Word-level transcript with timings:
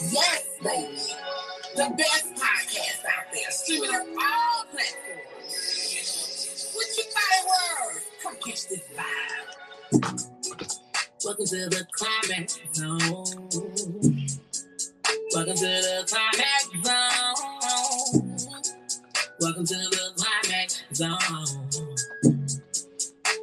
Yes, 0.00 0.44
baby. 0.62 0.98
The 1.76 1.94
best 1.96 2.34
podcast 2.34 3.04
out 3.06 3.32
there, 3.32 3.50
streaming 3.50 3.90
on 3.90 4.00
all 4.00 4.64
platforms. 4.70 5.54
What 6.74 6.86
you 6.96 7.04
thought 7.04 7.96
it? 7.96 8.02
Come 8.22 8.36
catch 8.36 8.68
this 8.68 8.82
vibe. 8.96 9.48
Welcome 11.24 11.46
to 11.46 11.56
the 11.70 11.86
climax 11.92 12.58
zone. 12.74 13.00
Welcome 15.34 15.56
to 15.56 15.62
the 15.64 16.04
climax 16.08 16.68
zone. 16.84 17.36
Welcome 19.40 19.66
to 19.66 19.74
the 19.74 20.12
climax 20.16 20.82
zone. 20.94 21.68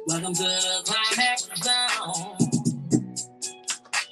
Welcome 0.06 0.34
to 0.34 0.42
the 0.42 0.82
climax 0.84 1.38
zone. 1.62 2.36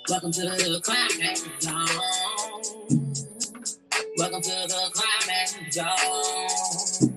Welcome 0.09 0.33
to 0.33 0.43
the 0.43 0.81
climax 0.83 1.45
zone. 1.61 2.20
Welcome 4.41 4.63
to 4.63 4.69
the 4.69 4.91
climax 4.95 5.51
zone. 5.75 7.13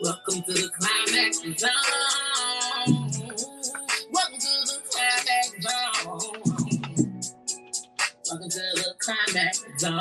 Welcome 0.00 0.42
to 0.44 0.52
the 0.54 0.70
climax 0.78 1.36
zone. 1.60 1.70
Welcome 4.12 4.38
to 4.40 4.52
the 4.66 4.78
climax 4.88 5.46
zone. 5.60 6.20
Welcome 8.30 8.48
to 8.48 8.64
the 8.76 8.94
climax 8.98 9.54
zone. 9.78 10.00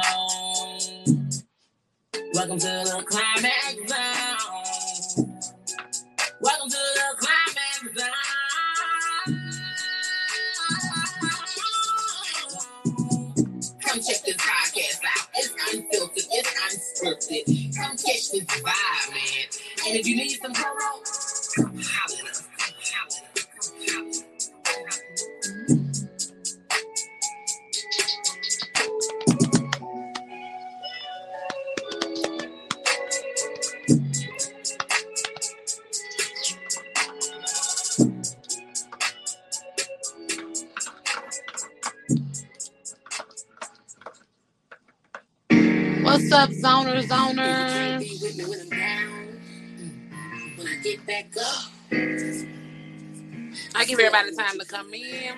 Welcome 2.34 2.60
to 2.60 2.66
the 2.66 3.04
climax 3.10 3.76
zone. 3.90 4.15
And 19.96 20.02
if 20.02 20.10
you 20.10 20.18
need 20.18 20.42
some 20.42 20.55
I 53.86 53.88
give 53.88 54.00
everybody 54.00 54.36
time 54.36 54.60
to 54.60 54.66
come 54.66 54.94
in. 54.96 55.36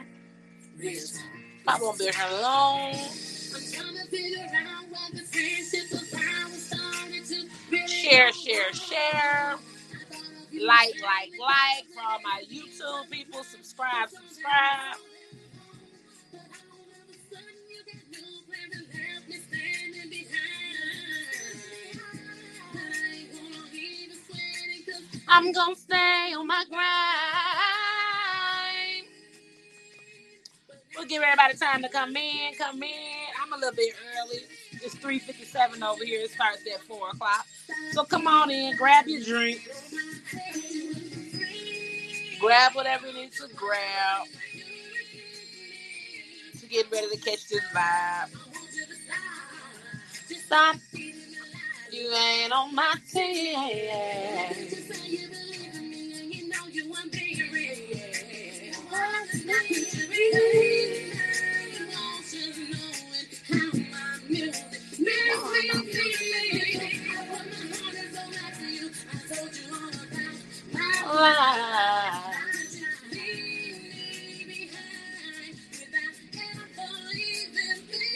I 1.67 1.79
won't 1.81 1.99
be 1.99 2.05
here 2.05 2.13
long. 2.41 2.93
I'm 2.93 3.61
trying 3.73 3.95
to 3.97 4.05
figure 4.09 4.45
out 4.45 4.85
what 4.89 5.11
the 5.13 5.23
friendship 5.23 5.91
of 5.93 6.13
ours 6.13 6.63
started 6.63 7.25
to 7.25 7.49
really 7.71 7.87
Share, 7.87 8.31
share, 8.33 8.73
share. 8.73 9.55
Like, 10.53 10.95
like, 11.01 11.31
like. 11.39 11.85
For 11.93 12.01
all 12.03 12.19
my 12.23 12.43
YouTube 12.51 13.11
people, 13.11 13.43
subscribe, 13.43 14.09
subscribe. 14.09 14.97
I'm 25.27 25.51
gonna 25.53 25.75
stay 25.75 26.33
on 26.37 26.47
my 26.47 26.65
grind. 26.69 27.46
Give 31.07 31.23
everybody 31.23 31.57
time 31.57 31.81
to 31.83 31.89
come 31.89 32.15
in, 32.17 32.53
come 32.55 32.83
in. 32.83 32.91
I'm 33.41 33.53
a 33.53 33.57
little 33.57 33.75
bit 33.75 33.93
early. 34.19 34.39
It's 34.83 34.95
3.57 34.95 35.81
over 35.81 36.03
here. 36.03 36.21
It 36.21 36.31
starts 36.31 36.61
at 36.73 36.81
4 36.83 37.09
o'clock. 37.11 37.45
So 37.93 38.03
come 38.03 38.27
on 38.27 38.51
in, 38.51 38.75
grab 38.75 39.07
your 39.07 39.23
drink. 39.23 39.69
Grab 42.41 42.73
whatever 42.75 43.07
you 43.07 43.13
need 43.13 43.31
to 43.33 43.47
grab 43.55 44.27
to 46.59 46.67
get 46.67 46.91
ready 46.91 47.07
to 47.09 47.17
catch 47.17 47.47
this 47.47 47.63
vibe. 47.73 48.29
Stop. 50.45 50.75
You 51.91 52.13
ain't 52.13 52.51
on 52.51 52.75
my 52.75 52.95
team. 53.11 53.55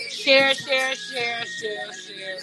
Share, 0.09 0.55
share, 0.55 0.95
share, 0.95 1.45
share, 1.45 1.93
share. 1.93 2.39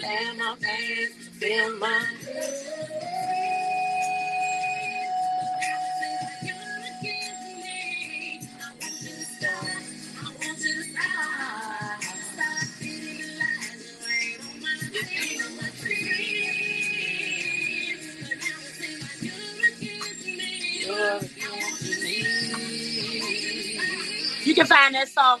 Let 0.00 0.36
my 0.38 0.56
my 1.80 2.13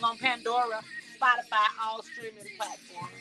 song 0.00 0.10
on 0.10 0.18
Pandora, 0.18 0.80
Spotify, 1.20 1.66
all 1.82 2.02
streaming 2.02 2.44
platforms. 2.56 3.12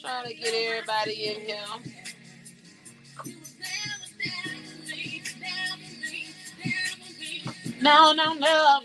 Trying 0.00 0.28
to 0.28 0.34
get 0.34 0.54
everybody 0.54 1.24
in 1.26 1.40
here. 1.40 1.58
No, 7.80 8.12
no, 8.12 8.34
no, 8.34 8.80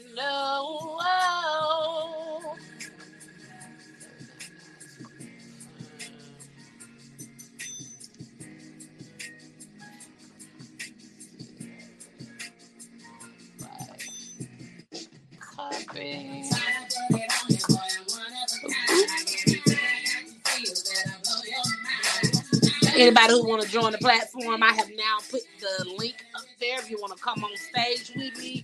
Anybody 22.96 23.34
who 23.34 23.48
want 23.48 23.64
to 23.64 23.70
join 23.70 23.92
the 23.94 24.00
platform, 24.00 24.64
I 24.64 24.74
have 24.74 24.90
now 24.96 25.20
put 25.32 25.42
the 25.62 25.86
link 25.98 26.26
up 26.36 26.44
there. 26.60 26.80
If 26.80 26.90
you 26.92 26.98
want 27.02 27.18
to 27.18 27.24
come 27.24 27.44
on 27.44 27.58
stage 27.58 28.12
with 28.16 28.38
me, 28.38 28.64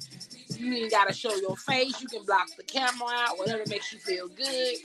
you 0.57 0.73
ain't 0.75 0.91
got 0.91 1.07
to 1.07 1.13
show 1.13 1.35
your 1.35 1.57
face. 1.57 2.01
You 2.01 2.07
can 2.07 2.23
block 2.25 2.47
the 2.57 2.63
camera 2.63 3.09
out, 3.11 3.39
whatever 3.39 3.63
makes 3.67 3.93
you 3.93 3.99
feel 3.99 4.27
good. 4.29 4.75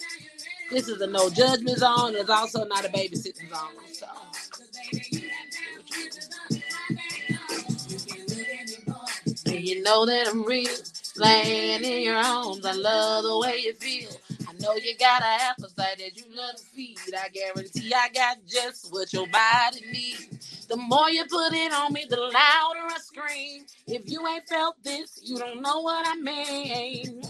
This 0.71 0.89
is 0.89 1.01
a 1.01 1.07
no 1.09 1.31
judgment 1.31 1.79
zone. 1.79 2.15
It's 2.17 2.31
also 2.31 2.65
not 2.67 2.85
a 2.87 2.89
babysitting 2.91 3.51
zone. 3.51 3.71
So, 3.93 4.07
you 9.53 9.83
know 9.83 10.07
that 10.07 10.29
I'm 10.29 10.45
real. 10.45 10.71
Laying 11.17 11.85
in 11.85 12.03
your 12.03 12.17
arms, 12.17 12.67
I 12.67 12.73
love 12.73 13.25
the 13.25 13.39
way 13.39 13.59
you 13.59 13.75
feel. 13.75 14.11
I 14.49 14.53
know 14.55 14.75
you 14.77 14.97
got 14.99 15.23
an 15.23 15.41
appetite 15.43 15.99
that 15.99 16.17
you 16.17 16.25
love 16.35 16.57
to 16.57 16.65
feed. 16.65 16.99
I 17.17 17.29
guarantee 17.29 17.93
I 17.95 18.09
got 18.09 18.39
just 18.47 18.93
what 18.93 19.13
your 19.13 19.27
body 19.29 19.83
needs. 19.93 20.67
The 20.67 20.77
more 20.77 21.11
you 21.11 21.25
put 21.27 21.53
it 21.53 21.73
on 21.73 21.93
me, 21.93 22.07
the 22.11 22.17
louder 22.17 22.35
I 22.91 22.99
scream. 23.01 23.67
If 23.87 24.11
you 24.11 24.27
ain't 24.27 24.49
felt 24.49 24.83
this, 24.83 25.21
you 25.23 25.39
don't 25.39 25.63
know 25.63 25.81
what 25.83 26.07
I 26.09 26.17
mean. 26.17 27.23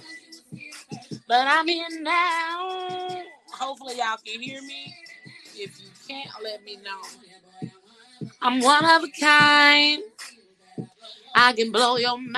But 1.29 1.47
I'm 1.49 1.69
here 1.69 1.89
now. 2.01 3.23
Hopefully, 3.53 3.97
y'all 3.99 4.19
can 4.25 4.41
hear 4.41 4.63
me. 4.63 4.95
If 5.57 5.81
you 5.81 5.91
can't, 6.09 6.31
let 6.43 6.65
me 6.65 6.77
know. 6.77 7.71
I'm 8.43 8.61
one 8.61 8.85
of 8.85 9.05
a 9.05 9.09
kind. 9.21 10.03
I 11.35 11.55
can 11.55 11.73
blow 11.73 11.97
your 11.99 12.19
mind. 12.19 12.37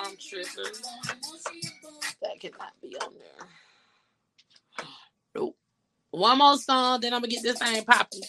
I'm 0.00 0.16
tripping. 0.18 0.72
That 2.22 2.40
cannot 2.40 2.72
be 2.82 2.96
on 2.96 3.14
there. 3.14 3.48
Nope. 5.34 5.56
One 6.10 6.38
more 6.38 6.58
song, 6.58 7.00
then 7.00 7.14
I'm 7.14 7.20
gonna 7.22 7.32
get 7.32 7.42
this 7.42 7.58
thing 7.58 7.84
popping. 7.84 8.22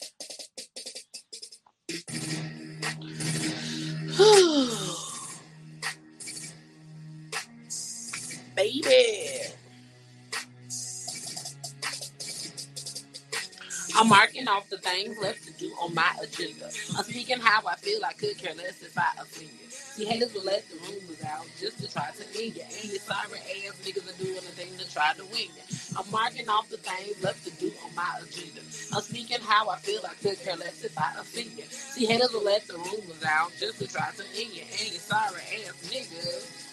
Marking 14.13 14.47
off 14.47 14.69
the 14.69 14.77
things 14.77 15.17
left 15.19 15.43
to 15.45 15.53
do 15.53 15.73
on 15.81 15.93
my 15.95 16.11
agenda. 16.21 16.65
I'm 16.97 17.03
speaking 17.03 17.39
how 17.39 17.67
I 17.67 17.75
feel. 17.77 18.01
I 18.05 18.13
could 18.13 18.37
care 18.37 18.53
less 18.55 18.83
if 18.83 18.97
I 18.97 19.09
offend 19.19 19.49
you. 19.49 19.67
See, 19.71 20.05
haters 20.05 20.33
will 20.35 20.43
let 20.45 20.63
the 20.69 20.77
rumors 20.85 21.23
out 21.25 21.47
just 21.59 21.79
to 21.81 21.91
try 21.91 22.11
to 22.11 22.23
end 22.39 22.55
you. 22.55 22.61
And 22.61 22.85
your 22.91 22.99
sorry 23.01 23.39
ass 23.41 23.75
niggas 23.85 24.05
are 24.09 24.17
doing 24.23 24.35
the 24.35 24.53
thing 24.53 24.77
to 24.77 24.93
try 24.93 25.13
to 25.17 25.23
win 25.25 25.49
you. 25.57 25.65
I'm 25.97 26.09
marking 26.11 26.47
off 26.49 26.69
the 26.69 26.77
things 26.77 27.23
left 27.23 27.43
to 27.45 27.51
do 27.57 27.71
on 27.85 27.95
my 27.95 28.09
agenda. 28.21 28.61
I'm 28.93 29.01
speaking 29.01 29.39
how 29.41 29.69
I 29.69 29.77
feel. 29.79 30.01
I 30.05 30.13
could 30.21 30.39
care 30.43 30.57
less 30.57 30.83
if 30.83 30.97
I 30.97 31.13
offend 31.19 31.51
you. 31.57 31.65
See, 31.69 32.05
haters 32.05 32.33
will 32.33 32.45
let 32.45 32.67
the 32.67 32.75
rumors 32.77 33.23
out 33.27 33.51
just 33.59 33.79
to 33.79 33.87
try 33.87 34.11
to 34.15 34.23
end 34.37 34.53
you. 34.53 34.61
And 34.61 34.91
your 34.93 35.01
sorry 35.01 35.41
ass 35.65 35.73
niggas. 35.89 36.69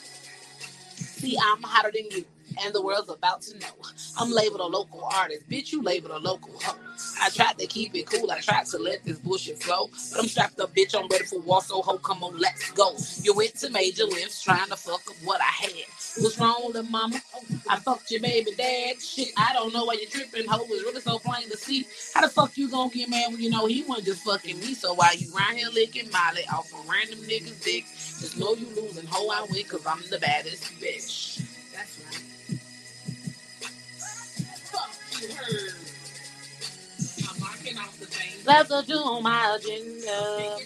See, 1.06 1.36
I'm 1.40 1.62
hotter 1.62 1.92
than 1.94 2.06
you 2.10 2.24
and 2.64 2.74
the 2.74 2.82
world's 2.82 3.10
about 3.10 3.42
to 3.42 3.58
know. 3.58 3.66
I'm 4.18 4.30
labeled 4.32 4.60
a 4.60 4.66
local 4.66 5.04
artist. 5.04 5.48
Bitch, 5.48 5.72
you 5.72 5.82
labeled 5.82 6.12
a 6.12 6.18
local 6.18 6.52
hoe. 6.60 6.78
I 7.20 7.30
tried 7.30 7.58
to 7.58 7.66
keep 7.66 7.94
it 7.94 8.06
cool. 8.06 8.30
I 8.30 8.40
tried 8.40 8.66
to 8.66 8.78
let 8.78 9.04
this 9.04 9.18
bullshit 9.18 9.62
flow. 9.62 9.88
But 10.12 10.20
I'm 10.20 10.28
strapped 10.28 10.60
up, 10.60 10.74
bitch. 10.74 10.94
I'm 10.98 11.08
ready 11.08 11.24
for 11.24 11.40
war. 11.40 11.62
So, 11.62 11.82
ho, 11.82 11.98
come 11.98 12.24
on, 12.24 12.38
let's 12.38 12.70
go. 12.72 12.96
You 13.22 13.34
went 13.34 13.56
to 13.56 13.70
major 13.70 14.04
lifts 14.04 14.42
trying 14.42 14.68
to 14.68 14.76
fuck 14.76 15.02
up 15.08 15.16
what 15.24 15.40
I 15.40 15.44
had. 15.44 15.72
What's 16.20 16.38
wrong 16.38 16.62
with 16.66 16.90
mama? 16.90 17.20
I 17.68 17.76
fucked 17.78 18.10
your 18.10 18.20
baby 18.22 18.52
dad. 18.56 19.00
Shit, 19.00 19.30
I 19.36 19.52
don't 19.54 19.72
know 19.74 19.84
why 19.86 19.94
you're 19.94 20.10
tripping. 20.10 20.48
Ho 20.48 20.64
was 20.64 20.82
really 20.82 21.00
so 21.00 21.18
plain 21.20 21.48
to 21.50 21.56
see. 21.58 21.86
How 22.14 22.22
the 22.22 22.28
fuck 22.28 22.56
you 22.56 22.70
gonna 22.70 22.90
get 22.90 23.10
mad 23.10 23.32
when 23.32 23.40
you 23.40 23.50
know 23.50 23.66
he 23.66 23.82
wasn't 23.84 24.06
just 24.08 24.24
fucking 24.24 24.60
me? 24.60 24.74
So 24.74 24.94
why 24.94 25.14
you 25.18 25.32
round 25.34 25.58
here 25.58 25.68
licking 25.70 26.10
Molly 26.12 26.42
off 26.52 26.72
of 26.74 26.88
random 26.88 27.20
niggas' 27.20 27.62
dicks? 27.64 28.20
Just 28.20 28.38
know 28.38 28.54
you 28.54 28.66
losing. 28.76 29.06
Ho, 29.08 29.28
I 29.30 29.42
win 29.42 29.62
because 29.64 29.86
I'm 29.86 30.02
the 30.10 30.18
baddest 30.18 30.64
bitch. 30.80 31.42
That's 31.74 32.00
right. 32.06 32.22
Let's 38.46 38.68
go 38.68 38.82
do 38.82 39.20
my 39.20 39.56
agenda. 39.58 40.56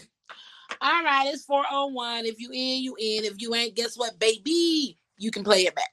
All 0.80 1.04
right, 1.04 1.30
it's 1.32 1.44
401. 1.44 2.26
If 2.26 2.40
you 2.40 2.50
in, 2.52 2.82
you 2.82 2.94
in. 2.98 3.24
If 3.24 3.40
you 3.40 3.54
ain't, 3.54 3.74
guess 3.74 3.96
what, 3.96 4.18
baby? 4.18 4.98
You 5.18 5.30
can 5.30 5.44
play 5.44 5.66
it 5.66 5.74
back. 5.74 5.90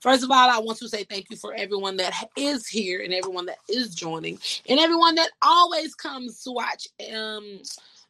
First 0.00 0.22
of 0.22 0.30
all, 0.30 0.50
I 0.50 0.58
want 0.58 0.78
to 0.78 0.88
say 0.88 1.04
thank 1.04 1.30
you 1.30 1.36
for 1.36 1.54
everyone 1.54 1.96
that 1.96 2.12
is 2.36 2.68
here 2.68 3.02
and 3.02 3.12
everyone 3.12 3.46
that 3.46 3.58
is 3.68 3.94
joining 3.94 4.38
and 4.68 4.78
everyone 4.78 5.14
that 5.16 5.30
always 5.42 5.94
comes 5.94 6.42
to 6.42 6.52
watch 6.52 6.86
um 7.12 7.60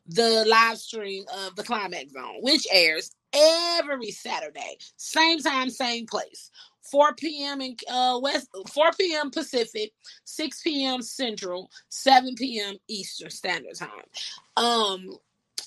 the 0.09 0.45
live 0.47 0.79
stream 0.79 1.25
of 1.47 1.57
the 1.57 1.63
Climax 1.63 2.13
Zone, 2.13 2.37
which 2.41 2.67
airs 2.71 3.11
every 3.33 4.11
Saturday, 4.11 4.79
same 4.97 5.39
time, 5.41 5.71
same 5.71 6.07
place. 6.07 6.51
4 6.91 7.15
p.m. 7.15 7.61
in 7.61 7.77
uh, 7.91 8.19
West, 8.23 8.49
4 8.73 8.91
p.m. 8.99 9.31
Pacific, 9.31 9.93
6 10.25 10.63
p.m. 10.63 11.03
Central, 11.03 11.71
7 11.91 12.35
p.m. 12.37 12.77
Eastern 12.89 13.31
Standard 13.31 13.77
Time. 13.77 13.91
Um, 14.57 15.11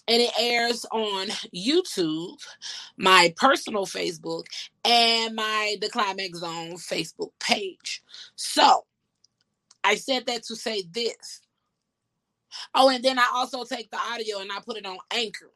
and 0.07 0.21
it 0.21 0.31
airs 0.39 0.85
on 0.91 1.27
YouTube, 1.55 2.37
my 2.97 3.33
personal 3.37 3.85
Facebook, 3.85 4.45
and 4.85 5.35
my 5.35 5.77
The 5.81 5.89
Climax 5.89 6.39
Zone 6.39 6.73
Facebook 6.75 7.31
page. 7.39 8.03
So, 8.35 8.85
I 9.83 9.95
said 9.95 10.25
that 10.27 10.43
to 10.45 10.55
say 10.55 10.83
this. 10.91 11.41
Oh, 12.75 12.89
and 12.89 13.03
then 13.03 13.19
I 13.19 13.27
also 13.33 13.63
take 13.63 13.91
the 13.91 13.99
audio 13.99 14.39
and 14.39 14.51
I 14.51 14.59
put 14.65 14.77
it 14.77 14.85
on 14.85 14.97
Anchor 15.13 15.51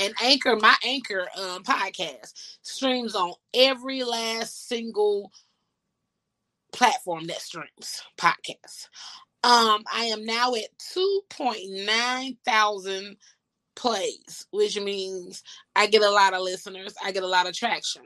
and 0.00 0.14
Anchor, 0.22 0.56
my 0.56 0.74
Anchor 0.84 1.28
um, 1.36 1.62
podcast 1.62 2.32
streams 2.62 3.14
on 3.14 3.34
every 3.54 4.02
last 4.02 4.68
single 4.68 5.30
platform 6.72 7.26
that 7.26 7.40
streams 7.40 8.02
podcasts. 8.18 8.88
Um, 9.42 9.84
I 9.92 10.06
am 10.06 10.24
now 10.26 10.54
at 10.54 10.68
2.9 10.96 12.36
thousand 12.44 13.16
plays, 13.76 14.46
which 14.50 14.78
means 14.80 15.42
I 15.76 15.86
get 15.86 16.02
a 16.02 16.10
lot 16.10 16.34
of 16.34 16.42
listeners, 16.42 16.94
I 17.02 17.12
get 17.12 17.22
a 17.22 17.28
lot 17.28 17.48
of 17.48 17.54
traction. 17.54 18.02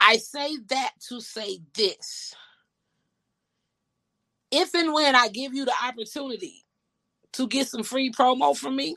I 0.00 0.18
say 0.18 0.56
that 0.68 0.92
to 1.08 1.20
say 1.20 1.60
this. 1.74 2.34
If 4.50 4.74
and 4.74 4.92
when 4.92 5.16
I 5.16 5.28
give 5.28 5.54
you 5.54 5.64
the 5.64 5.74
opportunity 5.84 6.64
to 7.32 7.48
get 7.48 7.68
some 7.68 7.82
free 7.82 8.12
promo 8.12 8.56
from 8.56 8.76
me, 8.76 8.96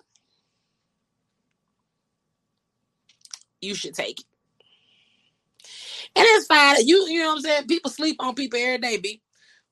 you 3.62 3.75
should 3.75 3.94
take 3.94 4.19
it. 4.19 4.25
And 6.15 6.25
it's 6.27 6.48
fine. 6.48 6.86
You 6.86 7.07
you 7.07 7.19
know 7.21 7.30
what 7.30 7.36
I'm 7.38 7.42
saying? 7.42 7.68
People 7.68 7.92
sleep 7.92 8.18
on 8.19 8.36
people 8.36 8.59
every 8.59 8.77
day, 8.80 8.98
B. 8.98 9.21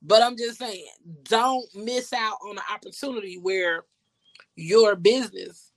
But 0.02 0.22
I'm 0.22 0.36
just 0.36 0.58
saying, 0.58 0.86
don't 1.24 1.66
miss 1.74 2.12
out 2.12 2.38
on 2.48 2.56
the 2.56 2.62
opportunity 2.72 3.38
where 3.38 3.84
your 4.56 4.96
business 4.96 5.72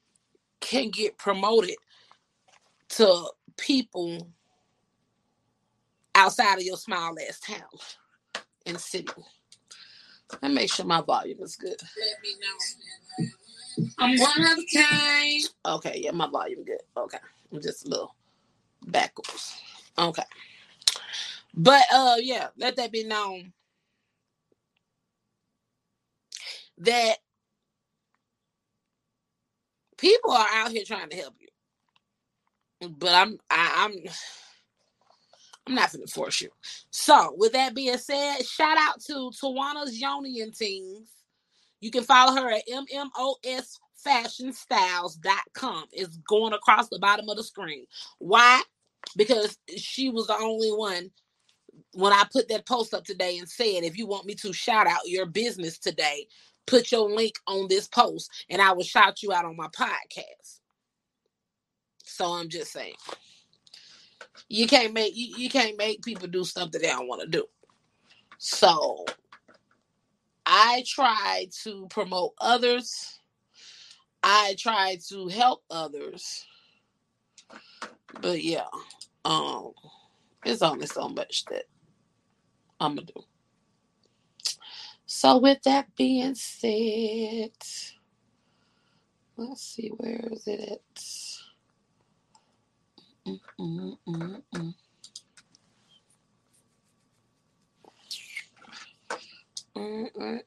can 0.62 0.90
get 0.90 1.18
promoted 1.18 1.76
to 2.90 3.26
people 3.58 4.30
outside 6.16 6.58
of 6.60 6.64
your 6.64 6.78
small 6.78 7.16
ass 7.28 7.40
town 7.40 7.60
and 8.66 8.80
city. 8.80 9.08
Let 10.42 10.50
me 10.50 10.56
make 10.56 10.72
sure 10.74 10.86
my 10.86 11.02
volume 11.02 11.40
is 11.42 11.56
good. 11.56 11.70
Let 11.82 12.22
me 12.24 12.36
know. 12.42 13.28
I'm 14.00 14.18
one 14.20 14.42
of 14.52 14.60
a 14.60 14.78
kind. 14.78 15.44
Okay, 15.66 16.02
yeah, 16.04 16.12
my 16.12 16.28
volume 16.28 16.64
good. 16.66 16.82
Okay. 16.98 17.18
I'm 17.52 17.62
just 17.62 17.86
a 17.86 17.90
little 17.90 18.16
backwards. 18.88 19.60
Okay. 19.98 20.24
But 21.54 21.84
uh 21.94 22.16
yeah, 22.20 22.48
let 22.58 22.76
that 22.78 22.92
be 22.92 23.04
known 23.04 23.54
that 26.80 27.18
people 29.98 30.32
are 30.32 30.48
out 30.54 30.72
here 30.72 30.84
trying 30.86 31.10
to 31.10 31.18
help 31.18 31.36
you. 31.40 32.90
But 32.90 33.14
I'm 33.14 33.38
I, 33.50 33.86
I'm 33.86 34.14
I'm 35.68 35.76
not 35.76 35.92
gonna 35.92 36.08
force 36.08 36.42
you. 36.42 36.50
So 36.92 37.34
with 37.38 37.54
that 37.54 37.76
being 37.76 37.98
said, 37.98 38.44
shout 38.46 38.78
out 38.80 39.02
to 39.02 39.32
Tawana's 39.42 40.02
Yonian 40.02 40.58
Teens. 40.58 41.10
You 41.80 41.92
can 41.92 42.04
follow 42.04 42.42
her 42.42 42.52
at 42.52 42.68
MMOS 42.68 43.78
fashionstyles.com 44.06 45.86
is 45.94 46.18
going 46.28 46.54
across 46.54 46.90
the 46.90 47.00
bottom 47.00 47.30
of 47.30 47.38
the 47.38 47.44
screen. 47.44 47.86
Why? 48.20 48.62
Because 49.16 49.58
she 49.78 50.10
was 50.10 50.28
the 50.28 50.38
only 50.38 50.70
one 50.70 51.12
when 51.94 52.14
I 52.14 52.26
put 52.32 52.50
that 52.50 52.68
post 52.68 52.94
up 52.94 53.06
today 53.06 53.38
and 53.38 53.50
said, 53.50 53.84
if 53.84 53.98
you 53.98 54.06
want 54.08 54.26
me 54.26 54.36
to 54.36 54.54
shout 54.54 54.88
out 54.88 55.08
your 55.08 55.26
business 55.26 55.78
today, 55.78 56.28
put 56.66 56.92
your 56.92 57.10
link 57.10 57.36
on 57.48 57.68
this 57.68 57.88
post 57.88 58.30
and 58.50 58.62
I 58.62 58.72
will 58.74 58.84
shout 58.84 59.24
you 59.24 59.34
out 59.34 59.46
on 59.46 59.56
my 59.56 59.68
podcast. 59.68 60.60
So 62.04 62.26
I'm 62.34 62.50
just 62.50 62.72
saying. 62.72 62.96
You 64.48 64.68
can't 64.68 64.94
make 64.94 65.16
you, 65.16 65.36
you 65.38 65.50
can't 65.50 65.78
make 65.78 66.02
people 66.02 66.28
do 66.28 66.44
stuff 66.44 66.72
that 66.72 66.82
they 66.82 66.88
don't 66.88 67.08
want 67.08 67.22
to 67.22 67.28
do. 67.28 67.46
So 68.38 69.06
I 70.46 70.84
try 70.88 71.48
to 71.64 71.88
promote 71.90 72.34
others 72.40 73.19
I 74.24 74.56
try 74.60 74.98
to 75.10 75.28
help 75.30 75.64
others. 75.72 76.46
But 78.22 78.44
yeah, 78.44 78.68
um, 79.26 79.74
it's 80.46 80.62
only 80.64 80.88
so 80.88 81.10
much 81.10 81.46
that 81.46 81.66
I'm 82.80 82.96
gonna 82.96 83.08
do. 83.08 83.24
So 85.06 85.40
with 85.40 85.64
that 85.64 85.96
being 85.98 86.36
said, 86.36 87.52
let's 89.38 89.64
see 89.64 89.90
where 89.98 90.28
is 90.32 90.48
it 90.48 90.62
at. 90.62 91.04
Mm-mm-mm-mm. 93.28 94.76
Mm-mm-mm. 99.78 100.42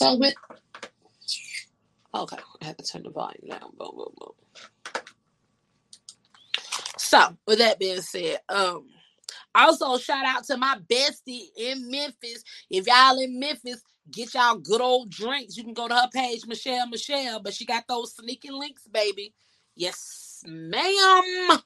With 0.00 0.34
okay, 2.14 2.38
I 2.62 2.66
have 2.66 2.76
to 2.78 2.84
turn 2.86 3.04
the 3.04 3.10
volume 3.10 3.48
down. 3.50 3.72
Boom, 3.78 3.92
boom, 3.96 4.14
boom. 4.18 4.32
So, 6.98 7.36
with 7.46 7.58
that 7.58 7.78
being 7.78 8.02
said, 8.02 8.40
um, 8.48 8.86
also 9.54 9.98
shout 9.98 10.26
out 10.26 10.44
to 10.46 10.56
my 10.56 10.78
bestie 10.90 11.48
in 11.56 11.90
Memphis. 11.90 12.44
If 12.70 12.86
y'all 12.86 13.20
in 13.20 13.38
Memphis, 13.40 13.82
get 14.10 14.34
y'all 14.34 14.58
good 14.58 14.80
old 14.82 15.10
drinks. 15.10 15.56
You 15.56 15.64
can 15.64 15.74
go 15.74 15.88
to 15.88 15.94
her 15.94 16.08
page, 16.14 16.46
Michelle 16.46 16.88
Michelle, 16.88 17.40
but 17.40 17.54
she 17.54 17.66
got 17.66 17.84
those 17.88 18.14
sneaking 18.16 18.58
links, 18.58 18.86
baby. 18.88 19.34
Yes, 19.76 20.42
ma'am. 20.46 21.60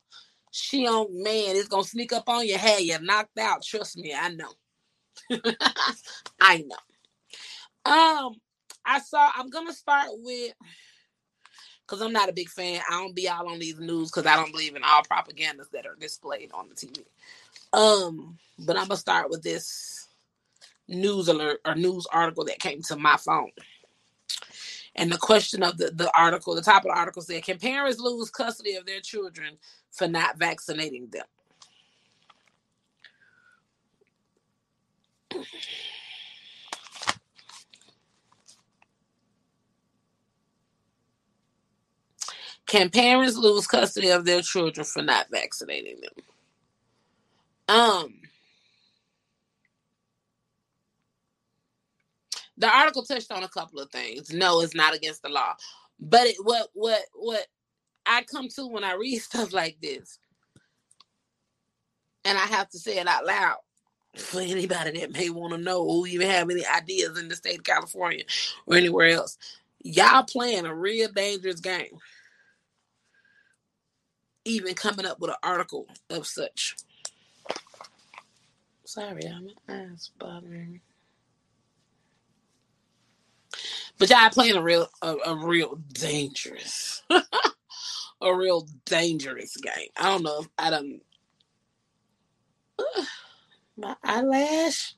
She 0.52 0.86
on 0.86 1.22
man, 1.22 1.56
it's 1.56 1.68
gonna 1.68 1.84
sneak 1.84 2.12
up 2.12 2.28
on 2.28 2.46
your 2.46 2.58
head. 2.58 2.82
You're 2.82 3.00
knocked 3.00 3.38
out. 3.38 3.62
Trust 3.64 3.98
me, 3.98 4.14
I 4.14 4.30
know. 4.30 4.52
I 6.40 6.58
know. 6.58 6.91
Um, 7.84 8.36
I 8.84 9.00
saw. 9.00 9.30
I'm 9.36 9.50
gonna 9.50 9.72
start 9.72 10.08
with 10.12 10.52
because 11.82 12.00
I'm 12.02 12.12
not 12.12 12.28
a 12.28 12.32
big 12.32 12.48
fan. 12.48 12.80
I 12.88 13.00
don't 13.00 13.14
be 13.14 13.28
all 13.28 13.48
on 13.50 13.58
these 13.58 13.78
news 13.78 14.10
because 14.10 14.26
I 14.26 14.36
don't 14.36 14.52
believe 14.52 14.76
in 14.76 14.84
all 14.84 15.02
propagandas 15.02 15.70
that 15.72 15.86
are 15.86 15.96
displayed 15.98 16.50
on 16.52 16.68
the 16.68 16.74
TV. 16.74 17.04
Um, 17.72 18.38
but 18.58 18.76
I'm 18.76 18.88
gonna 18.88 18.96
start 18.96 19.30
with 19.30 19.42
this 19.42 20.08
news 20.88 21.28
alert 21.28 21.60
or 21.64 21.74
news 21.74 22.06
article 22.12 22.44
that 22.44 22.58
came 22.58 22.82
to 22.82 22.96
my 22.96 23.16
phone. 23.16 23.50
And 24.94 25.10
the 25.10 25.18
question 25.18 25.62
of 25.62 25.78
the, 25.78 25.90
the 25.90 26.10
article, 26.16 26.54
the 26.54 26.62
top 26.62 26.84
of 26.84 26.90
the 26.90 26.98
article 26.98 27.22
said, 27.22 27.42
Can 27.44 27.58
parents 27.58 27.98
lose 27.98 28.30
custody 28.30 28.74
of 28.74 28.84
their 28.84 29.00
children 29.00 29.56
for 29.90 30.06
not 30.06 30.38
vaccinating 30.38 31.08
them? 31.08 31.24
Can 42.72 42.88
parents 42.88 43.36
lose 43.36 43.66
custody 43.66 44.08
of 44.08 44.24
their 44.24 44.40
children 44.40 44.86
for 44.86 45.02
not 45.02 45.26
vaccinating 45.30 45.98
them? 46.00 46.24
Um, 47.68 48.14
the 52.56 52.74
article 52.74 53.02
touched 53.02 53.30
on 53.30 53.42
a 53.42 53.48
couple 53.48 53.78
of 53.78 53.90
things. 53.90 54.32
No, 54.32 54.62
it's 54.62 54.74
not 54.74 54.94
against 54.94 55.20
the 55.20 55.28
law, 55.28 55.52
but 56.00 56.26
it, 56.28 56.36
what 56.44 56.68
what 56.72 57.02
what 57.12 57.46
I 58.06 58.22
come 58.22 58.48
to 58.48 58.66
when 58.66 58.84
I 58.84 58.94
read 58.94 59.18
stuff 59.20 59.52
like 59.52 59.76
this, 59.82 60.18
and 62.24 62.38
I 62.38 62.46
have 62.46 62.70
to 62.70 62.78
say 62.78 62.96
it 62.96 63.06
out 63.06 63.26
loud 63.26 63.58
for 64.16 64.40
anybody 64.40 64.98
that 65.00 65.12
may 65.12 65.28
want 65.28 65.52
to 65.52 65.58
know 65.58 65.84
who 65.84 66.06
even 66.06 66.30
have 66.30 66.48
any 66.48 66.64
ideas 66.64 67.18
in 67.18 67.28
the 67.28 67.36
state 67.36 67.58
of 67.58 67.64
California 67.64 68.24
or 68.64 68.76
anywhere 68.76 69.08
else. 69.08 69.36
Y'all 69.84 70.22
playing 70.22 70.64
a 70.64 70.74
real 70.74 71.12
dangerous 71.12 71.60
game. 71.60 71.98
Even 74.44 74.74
coming 74.74 75.06
up 75.06 75.20
with 75.20 75.30
an 75.30 75.36
article 75.42 75.86
of 76.10 76.26
such. 76.26 76.76
Sorry, 78.84 79.22
I'm 79.26 79.48
bothering 80.18 80.72
me. 80.72 80.80
But 83.98 84.10
y'all 84.10 84.30
playing 84.30 84.56
a 84.56 84.62
real 84.62 84.88
a, 85.00 85.14
a 85.26 85.36
real 85.36 85.78
dangerous 85.92 87.02
a 88.20 88.34
real 88.34 88.66
dangerous 88.84 89.56
game. 89.56 89.88
I 89.96 90.10
don't 90.10 90.22
know 90.22 90.40
if 90.40 90.48
I 90.58 90.70
don't 90.70 91.00
uh, 92.78 93.04
my 93.76 93.96
eyelash. 94.02 94.94